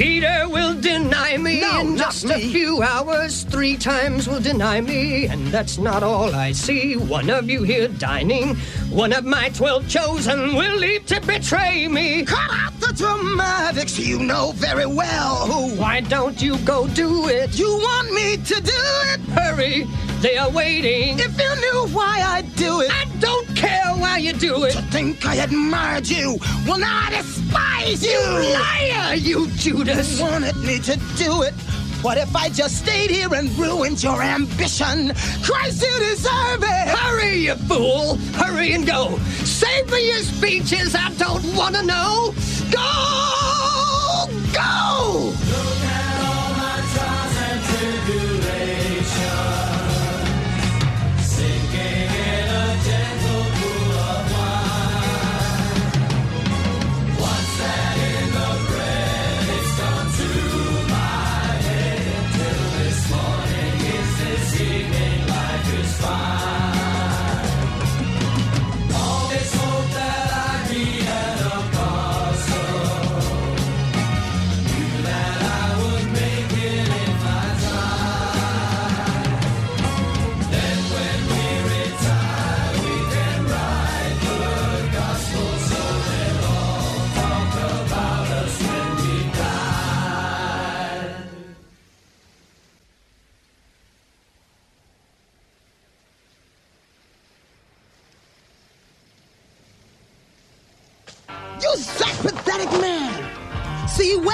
[0.00, 2.32] Peter will deny me No, in just me.
[2.32, 3.42] a few hours.
[3.44, 6.96] Three times will deny me, and that's not all I see.
[6.96, 8.56] One of you here dining,
[8.88, 12.24] one of my twelve chosen will leave to betray me.
[12.24, 15.70] Cut out dramatics, you know very well.
[15.76, 17.58] Why don't you go do it?
[17.58, 18.82] You want me to do
[19.12, 19.20] it?
[19.30, 19.86] Hurry,
[20.20, 21.18] they are waiting.
[21.18, 24.72] If you knew why I do it, I don't care why you do it.
[24.72, 26.38] to think I admired you.
[26.66, 28.20] Well, now I despise you.
[28.20, 30.18] Liar, you Judas.
[30.18, 31.54] You wanted me to do it.
[32.02, 35.12] What if I just stayed here and ruined your ambition?
[35.42, 36.88] Christ, you deserve it.
[36.88, 38.16] Hurry, you fool!
[38.32, 39.18] Hurry and go!
[39.44, 42.32] Save me your speeches, I don't want to know!
[42.70, 44.26] Go!
[44.52, 45.79] Go!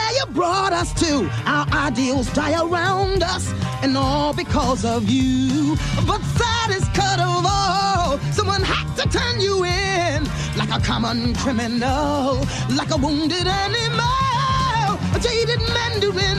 [0.06, 1.28] Where you brought us to.
[1.46, 3.52] Our ideals die around us,
[3.82, 5.76] and all because of you.
[6.06, 6.20] But
[6.70, 8.18] is cut of all.
[8.32, 10.24] Someone had to turn you in
[10.56, 12.44] like a common criminal,
[12.74, 16.38] like a wounded animal, a jaded mandarin.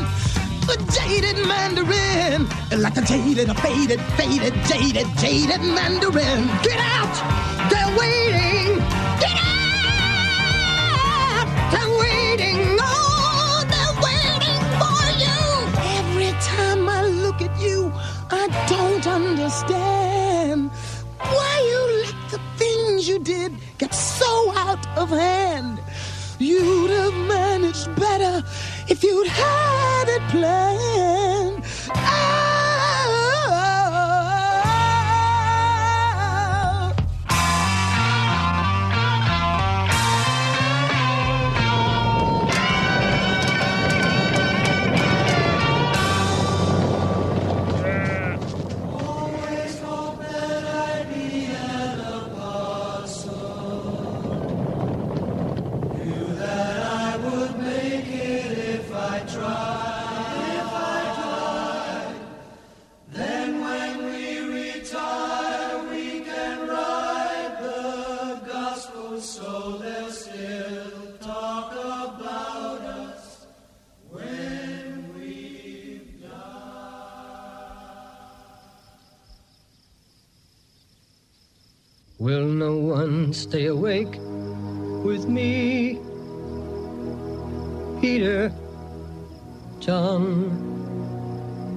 [0.70, 2.46] A jaded mandarin,
[2.78, 6.46] like a jaded, a faded, faded, jaded, jaded mandarin.
[6.62, 7.72] Get out!
[7.72, 9.07] They're waiting!
[30.30, 32.17] Had
[83.28, 84.16] one stay awake
[85.04, 86.00] with me?
[88.00, 88.54] Peter,
[89.80, 90.32] John,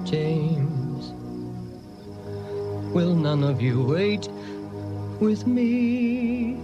[0.05, 1.11] James.
[2.93, 4.29] Will none of you wait
[5.19, 6.55] with me?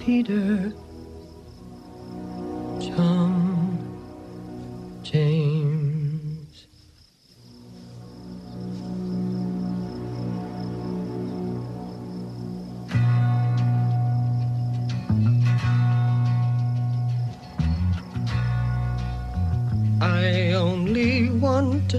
[0.00, 0.72] Peter,
[2.80, 3.78] John,
[5.02, 5.41] James.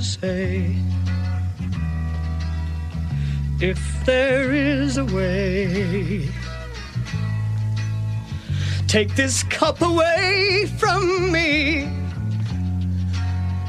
[0.04, 0.76] Say
[3.62, 6.28] if there is a way,
[8.88, 11.90] take this cup away from me.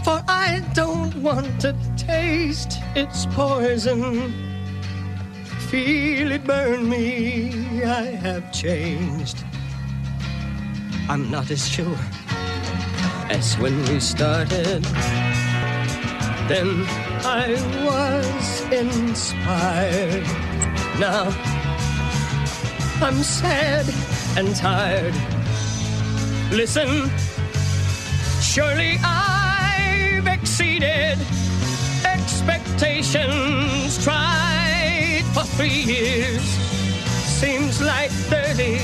[0.02, 4.32] For I don't want to taste its poison.
[5.70, 7.84] Feel it burn me.
[7.84, 9.44] I have changed.
[11.08, 11.98] I'm not as sure
[13.30, 14.84] as when we started.
[16.46, 16.84] Then
[17.24, 20.26] I was inspired.
[21.00, 21.32] Now
[23.00, 23.86] I'm sad
[24.36, 25.14] and tired.
[26.52, 27.10] Listen,
[28.42, 31.18] surely I've exceeded
[32.04, 34.04] expectations.
[34.04, 36.42] Tried for three years,
[37.40, 38.80] seems like 30.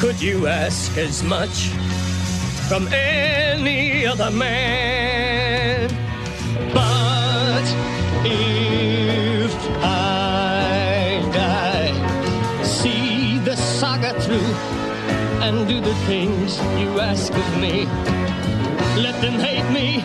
[0.00, 1.70] Could you ask as much?
[2.68, 5.88] From any other man.
[6.74, 7.64] But
[8.26, 14.52] if I die, see the saga through
[15.44, 17.86] and do the things you ask of me.
[19.02, 20.00] Let them hate me,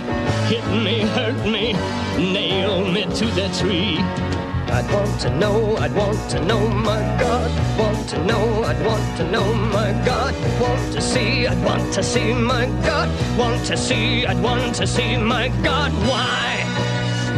[0.47, 1.74] hit me, hurt me,
[2.18, 4.33] nail me to the tree.
[4.70, 7.51] I'd want to know, I'd want to know, my God.
[7.78, 10.34] Want to know, I'd want to know, my God.
[10.59, 13.09] Want to see, I'd want to see, my God.
[13.38, 15.91] Want to see, I'd want to see, my God.
[16.09, 16.64] Why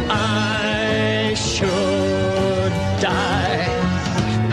[0.08, 3.66] I should die?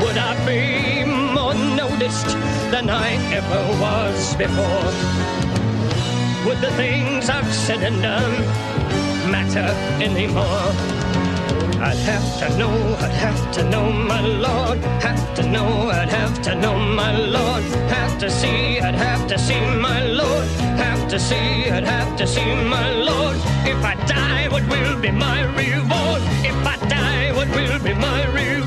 [0.02, 2.28] Would I be more noticed
[2.72, 5.34] than I ever was before?
[6.46, 8.34] Would the things I've said and done
[9.32, 9.70] matter
[10.04, 11.03] anymore?
[11.84, 14.78] I'd have to know, I'd have to know, my Lord.
[15.04, 17.64] Have to know, I'd have to know, my Lord.
[17.92, 20.48] Have to see, I'd have to see, my Lord.
[20.78, 23.36] Have to see, I'd have to see, my Lord.
[23.66, 26.22] If I die, what will be my reward?
[26.52, 28.63] If I die, what will be my reward?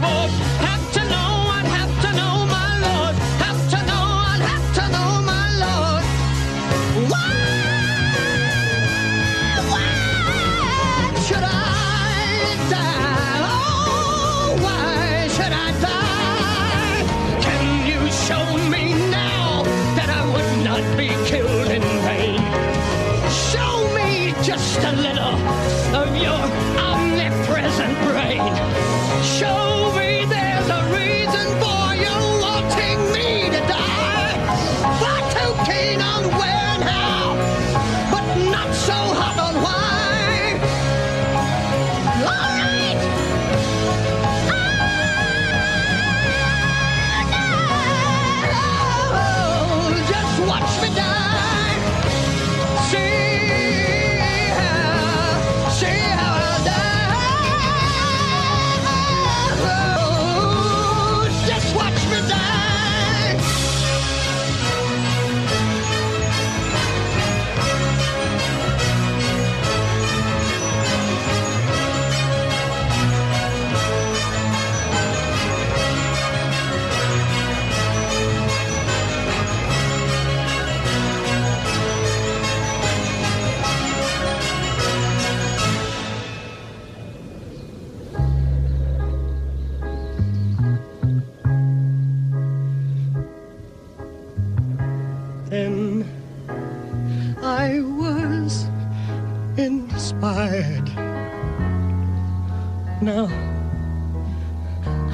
[103.06, 103.26] Now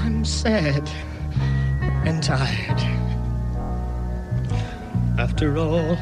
[0.01, 0.89] I'm sad
[2.06, 2.81] and tired.
[5.19, 5.98] After all,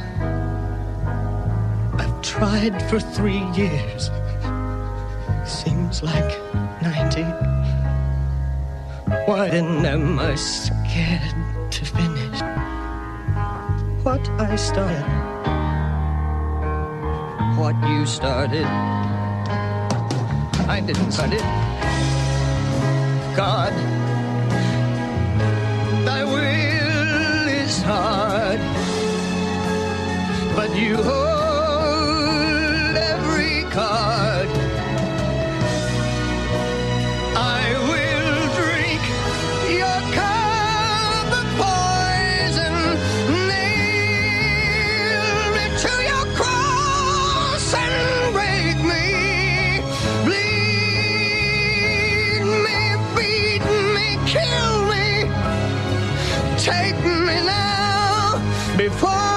[1.99, 4.09] I've tried for three years.
[5.45, 6.31] Seems like
[6.81, 7.25] 90.
[9.27, 12.41] Why then am I scared to finish
[14.05, 15.11] what I started?
[17.59, 18.67] What you started?
[20.71, 21.60] I didn't start it.
[23.41, 23.73] God.
[26.05, 28.61] Thy will is hard,
[30.55, 31.30] but you
[58.89, 59.30] before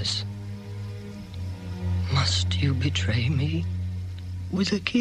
[0.00, 0.24] Judas,
[2.14, 3.66] must you betray me
[4.50, 5.00] with a kiss?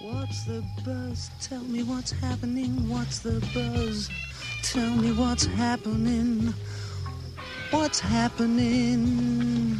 [0.00, 1.30] What's the buzz?
[1.40, 2.88] Tell me what's happening.
[2.88, 4.10] What's the buzz?
[4.62, 6.52] Tell me what's happening.
[7.70, 9.76] What's happening?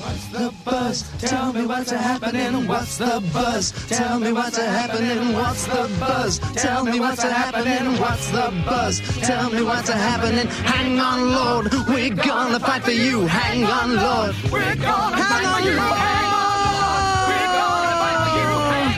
[0.00, 1.04] What's the buzz?
[1.20, 2.66] Tell me what's happening.
[2.66, 3.72] What's the buzz?
[3.88, 5.32] Tell me what's happening.
[5.32, 6.38] What's the buzz?
[6.54, 8.00] Tell me what's happening.
[8.00, 9.00] What's the buzz?
[9.20, 10.46] Tell me what's happening.
[10.46, 11.72] Hang on, Lord.
[11.88, 13.26] We're gonna fight for you.
[13.26, 14.34] Hang on, Lord.
[14.50, 15.76] We're gonna fight for you.
[15.78, 17.26] Hang on, Lord.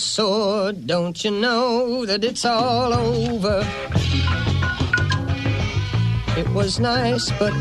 [0.01, 0.87] sword.
[0.87, 3.63] Don't you know that it's all over?
[6.37, 7.53] It was nice, but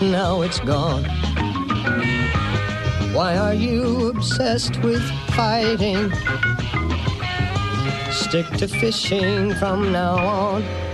[0.00, 1.04] now it's gone.
[3.14, 5.02] Why are you obsessed with
[5.34, 6.12] fighting?
[8.12, 10.87] Stick to fishing from now on.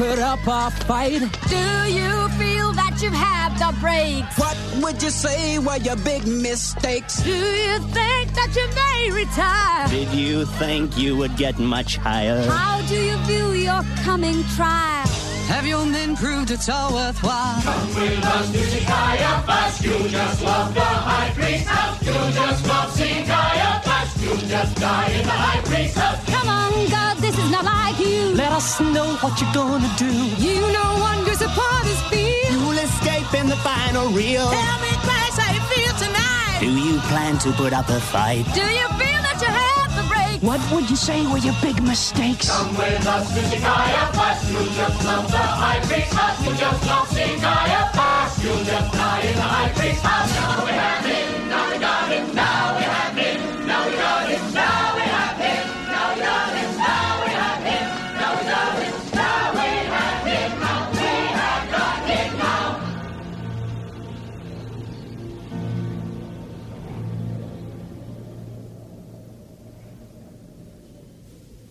[0.00, 1.20] Put up a fight?
[1.54, 1.64] Do
[1.98, 4.38] you feel that you've had the breaks?
[4.38, 7.22] What would you say were your big mistakes?
[7.22, 9.88] Do you think that you may retire?
[9.88, 12.40] Did you think you would get much higher?
[12.48, 15.06] How do you view your coming trial?
[15.52, 17.60] Have your men proved it's all worthwhile?
[17.60, 19.84] Come with us to see Caiaphas.
[19.84, 22.00] You just love the high priest house.
[22.06, 24.08] You just love seeing Caiaphas.
[24.22, 26.24] You just die in the high priest house.
[26.24, 28.39] Come on, God, this is not like you.
[28.60, 30.12] Let know what you're gonna do.
[30.36, 32.44] You know wonders upon his feet.
[32.50, 34.50] You'll escape in the final reel.
[34.50, 36.58] Tell me, Christ, how you feel tonight.
[36.60, 38.44] Do you plan to put up a fight?
[38.52, 40.42] Do you feel that you have the break?
[40.42, 42.50] What would you say were your big mistakes?
[42.50, 44.50] Come with us to see Caiaphas.
[44.52, 46.44] You just love the high priest house.
[46.44, 48.44] You just love seeing Caiaphas.
[48.44, 50.34] You just die in the high priest house.
[50.36, 51.48] Now we have him.
[51.48, 52.34] Now we got him.
[52.34, 52.69] Now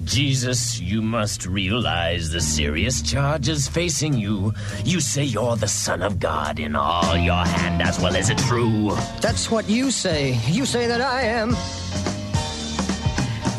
[0.10, 4.52] Jesus, you must realize the serious charges facing you.
[4.84, 8.40] You say you're the Son of God in all your hand as well as it
[8.40, 8.90] true.
[9.22, 10.40] That's what you say.
[10.48, 11.56] You say that I am.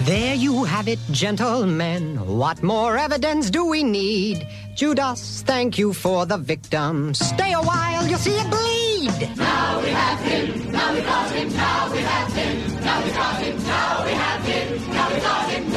[0.04, 2.16] There you have it, gentlemen.
[2.26, 4.44] What more evidence do we need?
[4.74, 7.14] Judas, thank you for the victim.
[7.14, 9.36] Stay a while, you'll see it bleed.
[9.36, 13.40] Now we have him, now we got him, now we have him, now we got
[13.40, 15.69] him, now we have him, now we got him,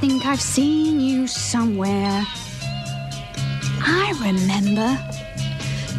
[0.00, 2.24] think I've seen you somewhere.
[3.82, 4.98] I remember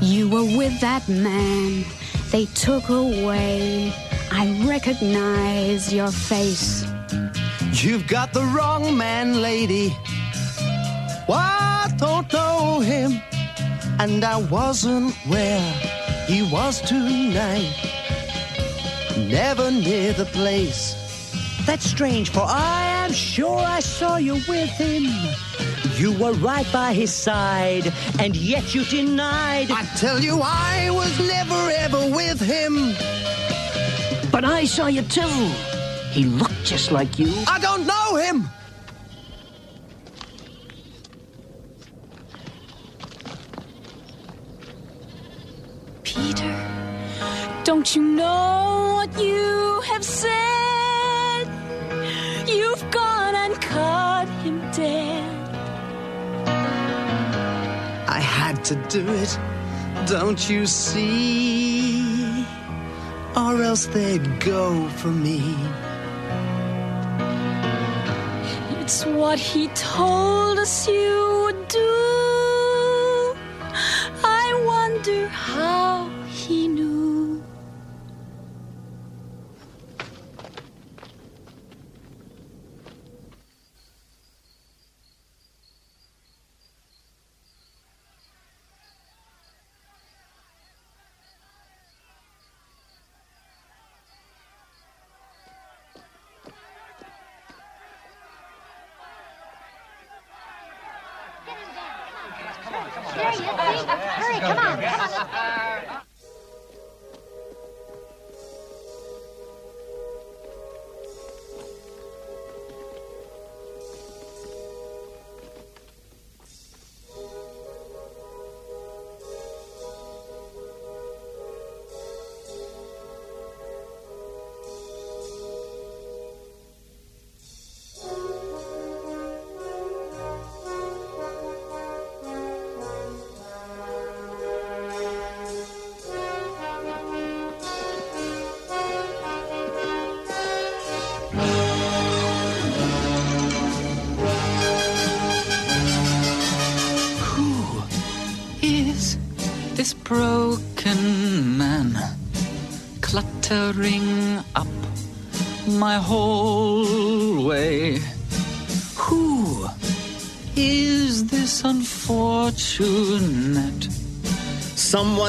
[0.01, 1.85] you were with that man
[2.31, 3.93] they took away.
[4.31, 6.83] I recognize your face.
[7.73, 9.95] You've got the wrong man, lady.
[11.29, 13.21] I don't know him,
[13.99, 15.73] and I wasn't where
[16.25, 17.71] he was tonight.
[19.15, 21.00] Never near the place.
[21.65, 25.03] That's strange, for I am sure I saw you with him.
[25.95, 29.69] You were right by his side, and yet you denied.
[29.69, 32.95] I tell you, I was never ever with him.
[34.31, 35.51] But I saw you too.
[36.11, 37.31] He looked just like you.
[37.47, 38.49] I don't know him.
[46.03, 46.55] Peter,
[47.63, 50.90] don't you know what you have said?
[52.71, 55.49] You've gone and cut him dead.
[58.07, 59.37] I had to do it,
[60.07, 62.45] don't you see?
[63.35, 65.53] Or else they'd go for me.
[68.79, 71.91] It's what he told us you would do.
[74.23, 76.09] I wonder how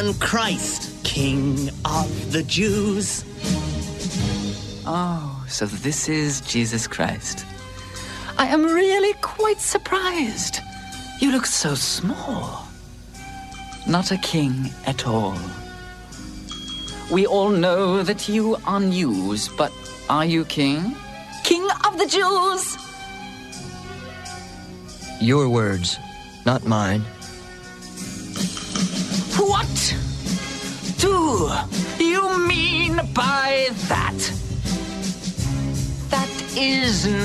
[0.03, 3.25] Someone Christ, King of the Jews.
[4.85, 7.47] Oh, so this is Jesus Christ.
[8.37, 10.59] I am really quite surprised.
[11.21, 12.67] You look so small.
[13.87, 15.39] Not a king at all.
[17.13, 19.71] We all know that you are news, but
[20.11, 20.97] are you king?
[21.45, 22.77] King of the Jews!
[25.21, 25.97] Your words,
[26.45, 27.05] not mine.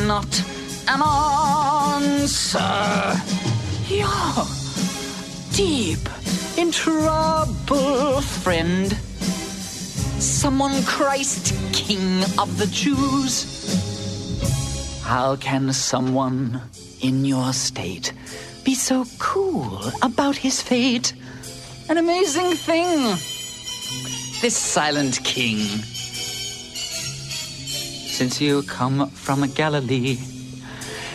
[0.08, 0.42] Not
[0.88, 1.02] an
[2.02, 2.62] answer.
[3.94, 4.46] You're
[5.52, 6.08] deep
[6.58, 8.94] in trouble, friend.
[10.22, 13.34] Someone Christ, King of the Jews.
[15.04, 16.62] How can someone
[17.02, 18.14] in your state
[18.64, 21.14] be so cool about his fate?
[21.90, 23.18] An amazing thing.
[24.42, 25.84] This silent king.
[28.18, 30.18] Since you come from Galilee,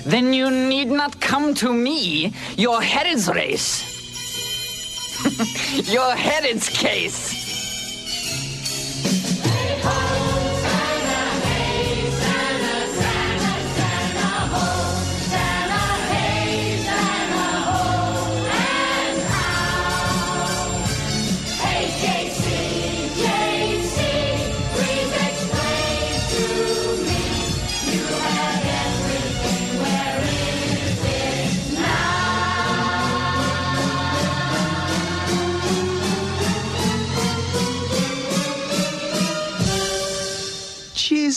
[0.06, 2.32] then you need not come to me.
[2.56, 3.82] Your Herod's race.
[5.92, 7.31] Your Herod's case.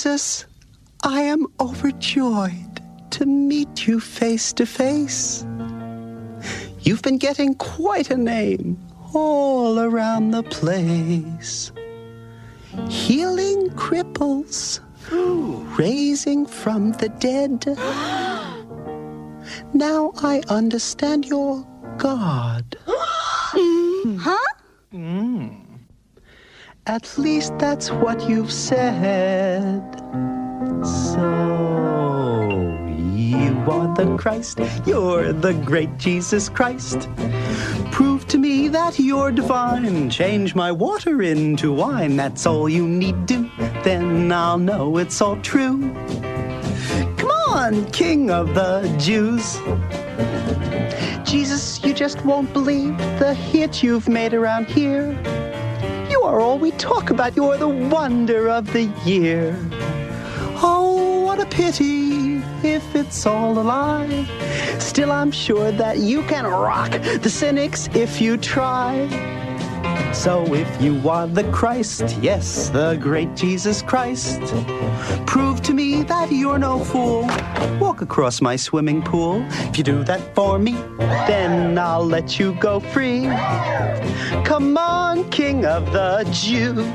[0.05, 0.45] Jesus,
[1.01, 2.79] I am overjoyed
[3.09, 5.43] to meet you face to face.
[6.81, 8.77] You've been getting quite a name
[9.15, 11.71] all around the place.
[12.87, 14.79] Healing cripples,
[15.75, 17.65] raising from the dead.
[19.73, 21.65] Now I understand your
[21.97, 22.77] God.
[22.87, 24.37] Huh?
[24.93, 25.64] Mm.
[26.87, 29.81] At least that's what you've said.
[30.85, 32.47] So,
[33.15, 37.09] you are the Christ, you're the great Jesus Christ.
[37.91, 40.11] Prove to me that you're divine.
[40.11, 43.49] Change my water into wine, that's all you need do.
[43.83, 45.91] Then I'll know it's all true.
[47.17, 49.57] Come on, King of the Jews.
[51.27, 55.17] Jesus, you just won't believe the hit you've made around here.
[56.25, 57.35] Are all we talk about.
[57.35, 59.55] You're the wonder of the year.
[60.57, 64.25] Oh, what a pity if it's all a lie.
[64.79, 66.91] Still, I'm sure that you can rock
[67.21, 69.44] the cynics if you try.
[70.15, 74.41] So if you are the Christ, yes, the great Jesus Christ,
[75.27, 77.27] prove to me that you're no fool.
[77.79, 79.45] Walk across my swimming pool.
[79.69, 80.71] If you do that for me,
[81.27, 83.27] then I'll let you go free.
[84.45, 86.85] Come on, King of the Jews.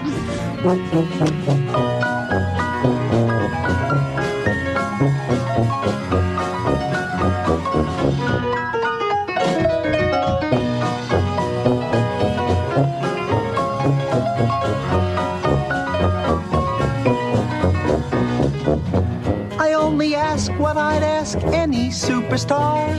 [20.41, 22.97] Ask what I'd ask any superstar.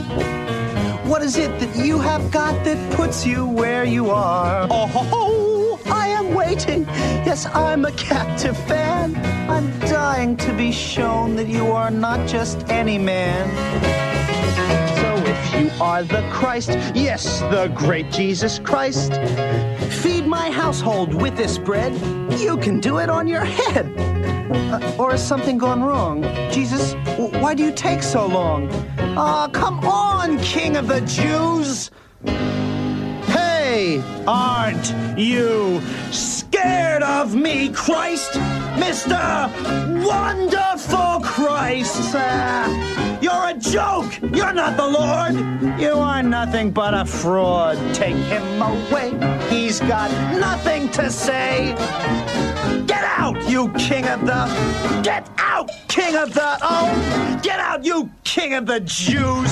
[1.04, 4.68] What is it that you have got that puts you where you are?
[4.70, 6.84] Oh, ho, ho, I am waiting.
[7.26, 9.16] Yes, I'm a captive fan.
[9.50, 13.48] I'm dying to be shown that you are not just any man.
[15.00, 19.14] So if you are the Christ, yes, the great Jesus Christ,
[20.00, 21.92] feed my household with this bread.
[22.38, 24.11] You can do it on your head.
[24.52, 26.22] Uh, or has something gone wrong?
[26.50, 26.94] Jesus,
[27.40, 28.68] why do you take so long?
[29.16, 31.90] Ah, come on, King of the Jews!
[33.26, 35.80] Hey, aren't you
[36.10, 38.32] scared of me, Christ?
[38.76, 39.48] Mr.
[40.04, 42.12] Wonderful Christ!
[42.14, 44.12] Ah, you're a joke!
[44.34, 45.80] You're not the Lord!
[45.80, 47.78] You are nothing but a fraud.
[47.94, 49.10] Take him away.
[49.48, 51.74] He's got nothing to say.
[53.02, 55.00] Get out, you king of the.
[55.02, 56.56] Get out, king of the.
[56.62, 59.50] Oh, get out, you king of the Jews.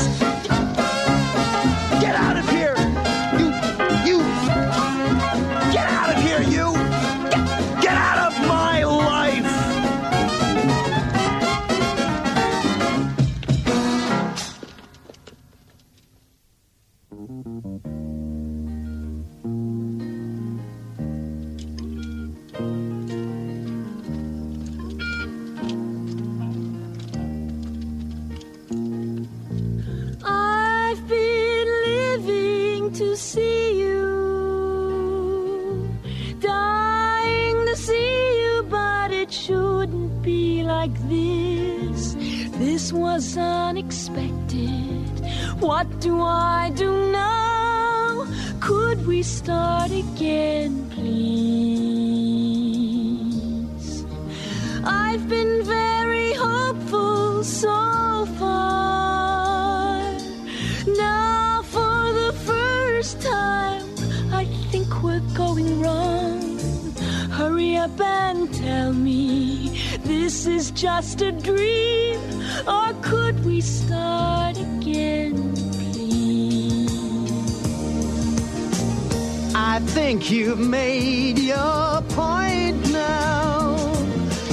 [40.81, 42.15] Like this.
[42.65, 45.13] This was unexpected.
[45.67, 48.27] What do I do now?
[48.61, 51.67] Could we start again, please?
[54.83, 58.00] I've been very hopeful so
[70.31, 72.21] this is just a dream,
[72.65, 76.89] or could we start again, please?
[79.57, 83.75] I think you've made your point now.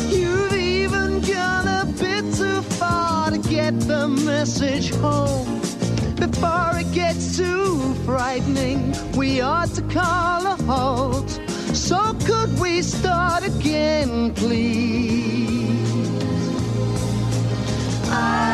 [0.09, 5.61] You've even gone a bit too far to get the message home.
[6.15, 11.29] Before it gets too frightening, we ought to call a halt.
[11.75, 15.16] So could we start again, please?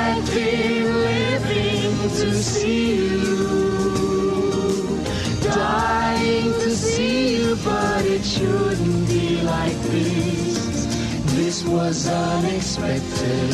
[0.03, 4.99] Been living to see you,
[5.43, 10.85] dying to see you, but it shouldn't be like this.
[11.35, 13.53] This was unexpected.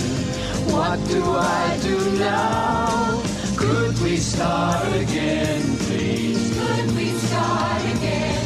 [0.74, 3.22] What do I do now?
[3.56, 6.58] Could we start again, please?
[6.58, 8.46] Could we start again?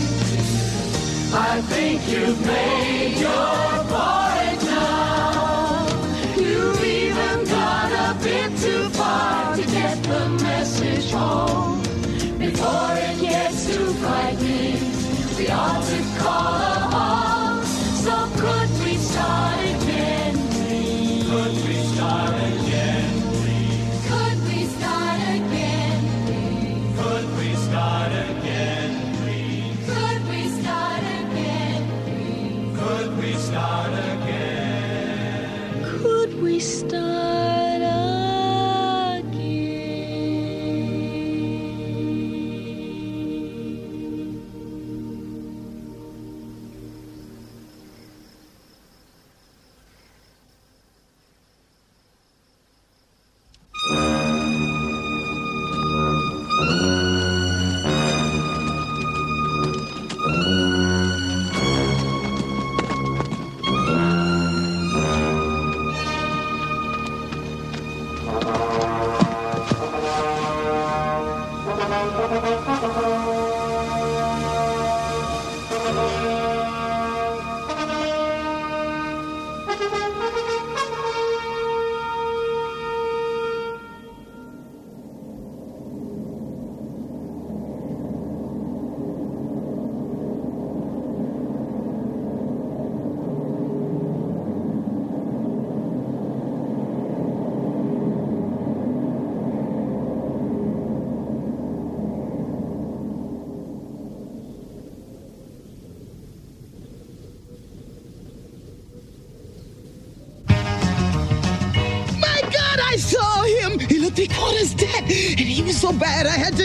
[1.34, 4.22] I think you've made your point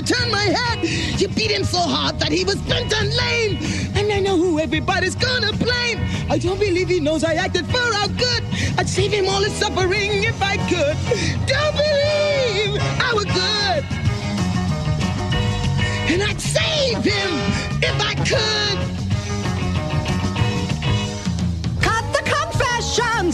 [0.09, 0.78] turn my head.
[1.20, 3.59] You beat him so hard that he was bent and lame,
[3.94, 5.98] and I know who everybody's gonna blame.
[6.30, 8.43] I don't believe he knows I acted for our good.
[8.78, 10.97] I'd save him all his suffering if I could.
[11.47, 13.85] Don't believe I was good,
[16.10, 17.30] and I'd save him
[17.82, 18.88] if I could.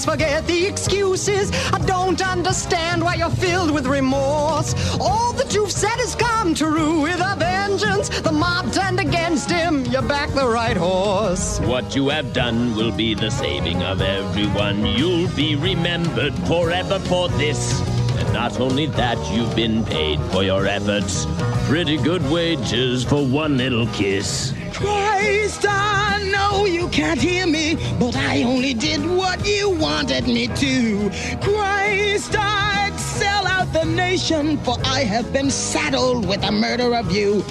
[0.05, 1.51] Confessions, forget the excuses.
[1.73, 4.75] I don't understand why you're filled with remorse.
[5.01, 8.09] All that you've said has come true with a vengeance.
[8.21, 11.61] The mob turned against him, You're back the right horse.
[11.61, 14.87] What you have done will be the saving of everyone.
[14.87, 17.81] You'll be remembered forever for this.
[18.19, 21.27] And not only that, you've been paid for your efforts.
[21.69, 24.53] Pretty good wages for one little kiss.
[24.75, 30.49] Christ, I know you can't hear me, but I only did what you wanted me
[30.49, 31.11] to.
[31.41, 37.13] Christ, I'd sell out the nation, for I have been saddled with the murder of
[37.13, 37.45] you.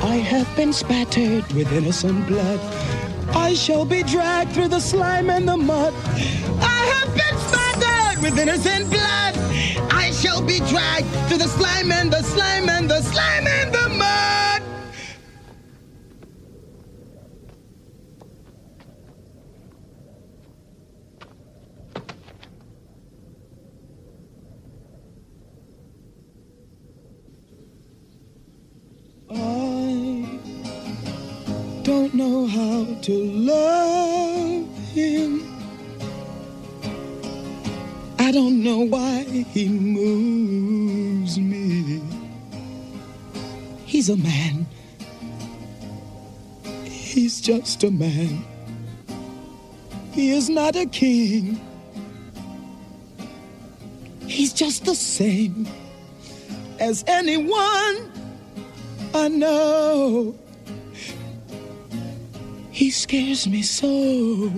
[0.00, 2.60] I have been spattered with innocent blood.
[3.34, 5.92] I shall be dragged through the slime and the mud.
[6.62, 9.34] I have been spattered with innocent blood.
[9.92, 13.88] I shall be dragged through the slime and the slime and the slime and the
[13.88, 14.20] mud.
[29.32, 30.40] I
[31.82, 35.46] don't know how to love him.
[38.18, 42.02] I don't know why he moves me.
[43.86, 44.66] He's a man.
[46.84, 48.44] He's just a man.
[50.12, 51.60] He is not a king.
[54.26, 55.68] He's just the same
[56.80, 58.10] as anyone
[59.14, 60.38] I know.
[62.70, 64.48] He scares me so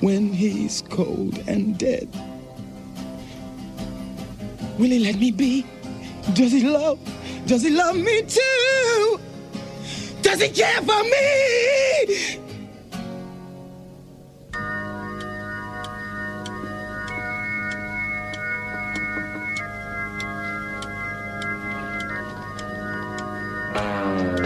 [0.00, 2.08] when he's cold and dead.
[4.78, 5.64] Will he let me be?
[6.34, 6.98] Does he love?
[7.46, 9.20] Does he love me too?
[10.22, 12.45] Does he care for me?
[23.76, 24.45] My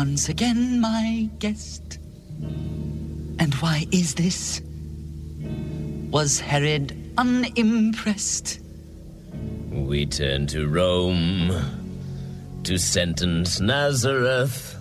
[0.00, 1.98] once again my guest.
[3.38, 4.62] And why is this?
[6.10, 8.60] Was Herod unimpressed?
[9.70, 11.52] We turn to Rome
[12.62, 14.74] to sentence Nazareth.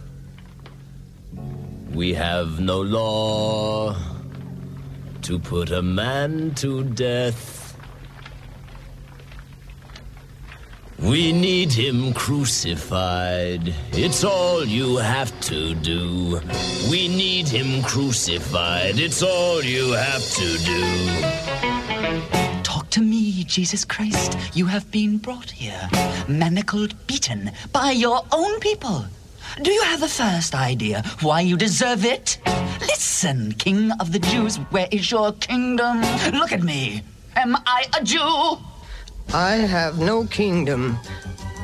[1.94, 3.98] We have no law
[5.24, 7.59] to put a man to death.
[11.10, 13.73] We need him crucified.
[13.94, 16.40] It's all you have to do.
[16.88, 18.99] We need him crucified.
[18.99, 20.84] It's all you have to do.
[22.61, 24.38] Talk to me, Jesus Christ.
[24.53, 25.90] You have been brought here,
[26.27, 29.03] manacled, beaten by your own people.
[29.64, 32.38] Do you have the first idea why you deserve it?
[32.81, 36.02] Listen, King of the Jews, where is your kingdom?
[36.34, 37.02] Look at me.
[37.36, 38.60] Am I a Jew?
[39.34, 40.97] I have no kingdom.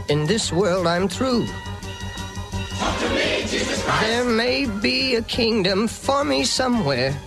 [0.07, 1.47] In this world, I'm through.
[3.15, 3.43] Me,
[4.01, 7.17] There may be a kingdom for me somewhere,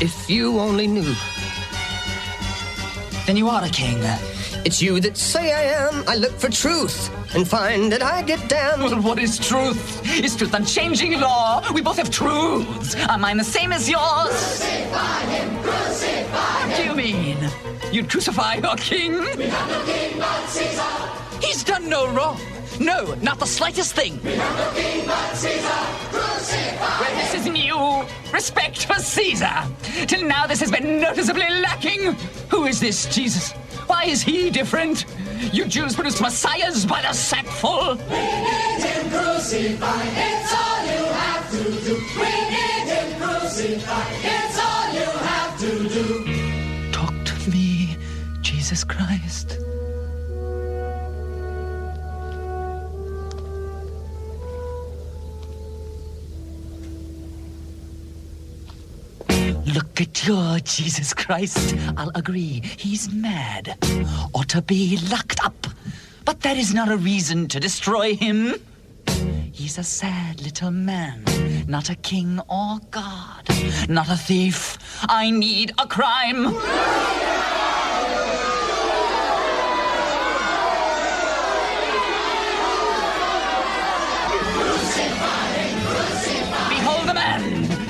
[0.00, 1.14] if you only knew.
[3.26, 4.00] Then you are a king.
[4.04, 4.18] Uh,
[4.64, 6.04] It's you that say I am.
[6.06, 8.80] I look for truth and find that I get down.
[8.80, 9.82] Well, what is truth?
[10.22, 11.64] Is truth unchanging law?
[11.72, 12.94] We both have truths.
[13.08, 14.30] Are mine the same as yours?
[14.30, 17.38] Crucify him, crucify What do you mean?
[17.92, 19.20] You'd crucify your king?
[19.36, 21.44] We have no king but Caesar.
[21.44, 22.40] He's done no wrong.
[22.78, 24.20] No, not the slightest thing.
[24.22, 25.68] We have no king but Caesar.
[26.12, 28.04] Crucify Well, this is new.
[28.32, 29.64] Respect for Caesar.
[30.06, 32.12] Till now, this has been noticeably lacking.
[32.48, 33.52] Who is this Jesus?
[33.86, 35.04] Why is he different?
[35.52, 37.96] You Jews produce messiahs by the sackful.
[38.10, 40.08] We need him crucified.
[40.14, 41.94] It's all you have to do.
[42.18, 44.31] We need him crucified.
[59.74, 61.74] Look at your Jesus Christ.
[61.96, 63.76] I'll agree, he's mad.
[64.34, 65.66] Ought to be locked up.
[66.24, 68.54] But that is not a reason to destroy him.
[69.52, 71.24] He's a sad little man,
[71.66, 73.48] not a king or god,
[73.88, 74.78] not a thief.
[75.08, 76.54] I need a crime.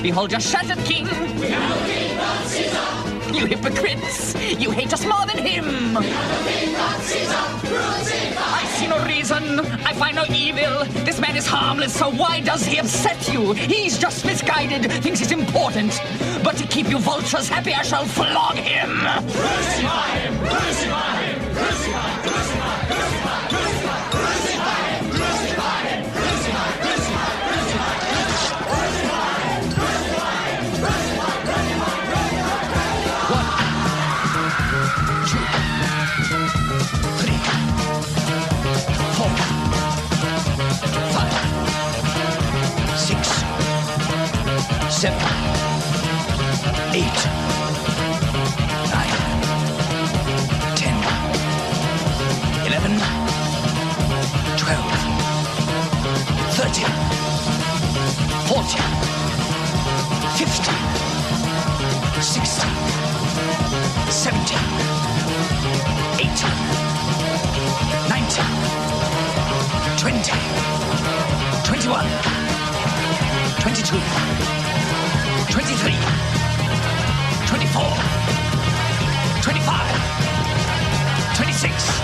[0.03, 1.05] Behold your shattered king!
[1.39, 2.19] We have no king
[2.49, 3.39] Caesar.
[3.39, 4.35] You hypocrites!
[4.61, 5.95] You hate us more than him!
[5.95, 7.69] We have no king Caesar.
[7.69, 10.85] Crucify I see no reason, I find no evil.
[11.05, 13.53] This man is harmless, so why does he upset you?
[13.53, 16.01] He's just misguided, thinks he's important.
[16.43, 18.99] But to keep you vultures happy, I shall flog him!
[18.99, 20.39] Crucify him!
[20.39, 21.55] Crucify him!
[21.55, 22.23] Crucify!
[22.23, 22.82] Crucify!
[60.53, 60.71] 50,
[62.21, 62.67] 60,
[64.11, 64.55] 70,
[66.19, 66.47] 80,
[69.97, 70.33] 20,
[71.65, 72.05] 21,
[73.61, 73.97] 22,
[75.49, 75.97] 23,
[77.47, 77.97] 24,
[79.41, 79.73] 25,
[81.35, 82.03] 26,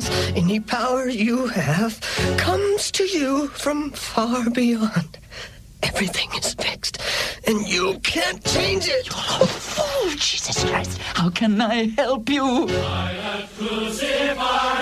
[0.00, 0.32] hands.
[0.36, 2.00] Any power you have
[2.36, 5.18] comes to you from far beyond.
[5.82, 6.98] Everything is fixed,
[7.46, 9.08] and you can't change it.
[9.12, 12.66] Oh, Jesus Christ, how can I help you?
[12.66, 14.77] Crucify him, crucify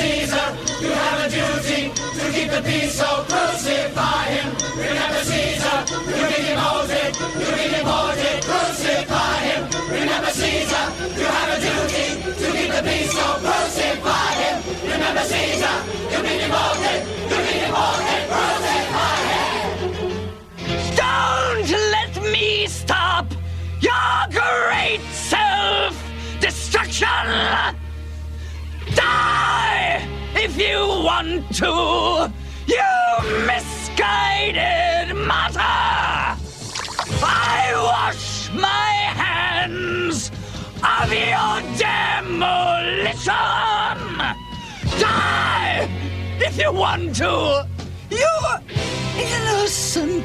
[0.00, 0.48] Caesar,
[0.80, 4.48] you have a duty to keep the peace, so crucify him.
[4.74, 5.76] Remember Caesar,
[6.08, 8.36] you'll be demoted, you'll be deported.
[8.48, 9.62] Crucify him.
[9.92, 10.84] Remember Caesar,
[11.20, 12.06] you have a duty
[12.40, 14.56] to keep the peace, so crucify him.
[14.88, 15.76] Remember Caesar,
[16.10, 18.22] you'll be demoted, you'll be deported.
[18.32, 19.50] Crucify him.
[20.96, 23.26] Don't let me stop
[23.80, 25.92] your great self
[26.40, 27.79] destruction!
[28.94, 32.32] Die if you want to,
[32.66, 32.92] you
[33.46, 36.36] misguided martyr!
[37.22, 38.92] I wash my
[39.22, 40.30] hands
[40.82, 43.20] of your demolition!
[44.98, 45.88] Die
[46.40, 47.66] if you want to,
[48.10, 48.38] you
[49.16, 50.24] innocent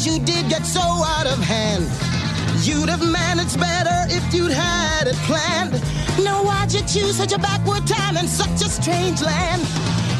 [0.00, 1.84] things you did get so out of hand.
[2.64, 5.72] You'd have managed better if you'd had it planned.
[6.24, 9.62] Now, why'd you choose such a backward time and such a strange land?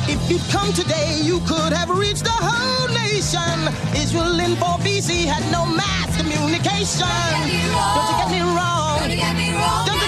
[0.09, 3.59] If you'd come today, you could have reached the whole nation.
[3.95, 7.07] Israel in 4 BC had no mass communication.
[7.07, 8.99] Don't you get me wrong?
[9.01, 9.87] Don't you get me wrong?
[9.87, 10.00] Don't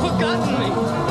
[0.00, 1.09] forgotten me.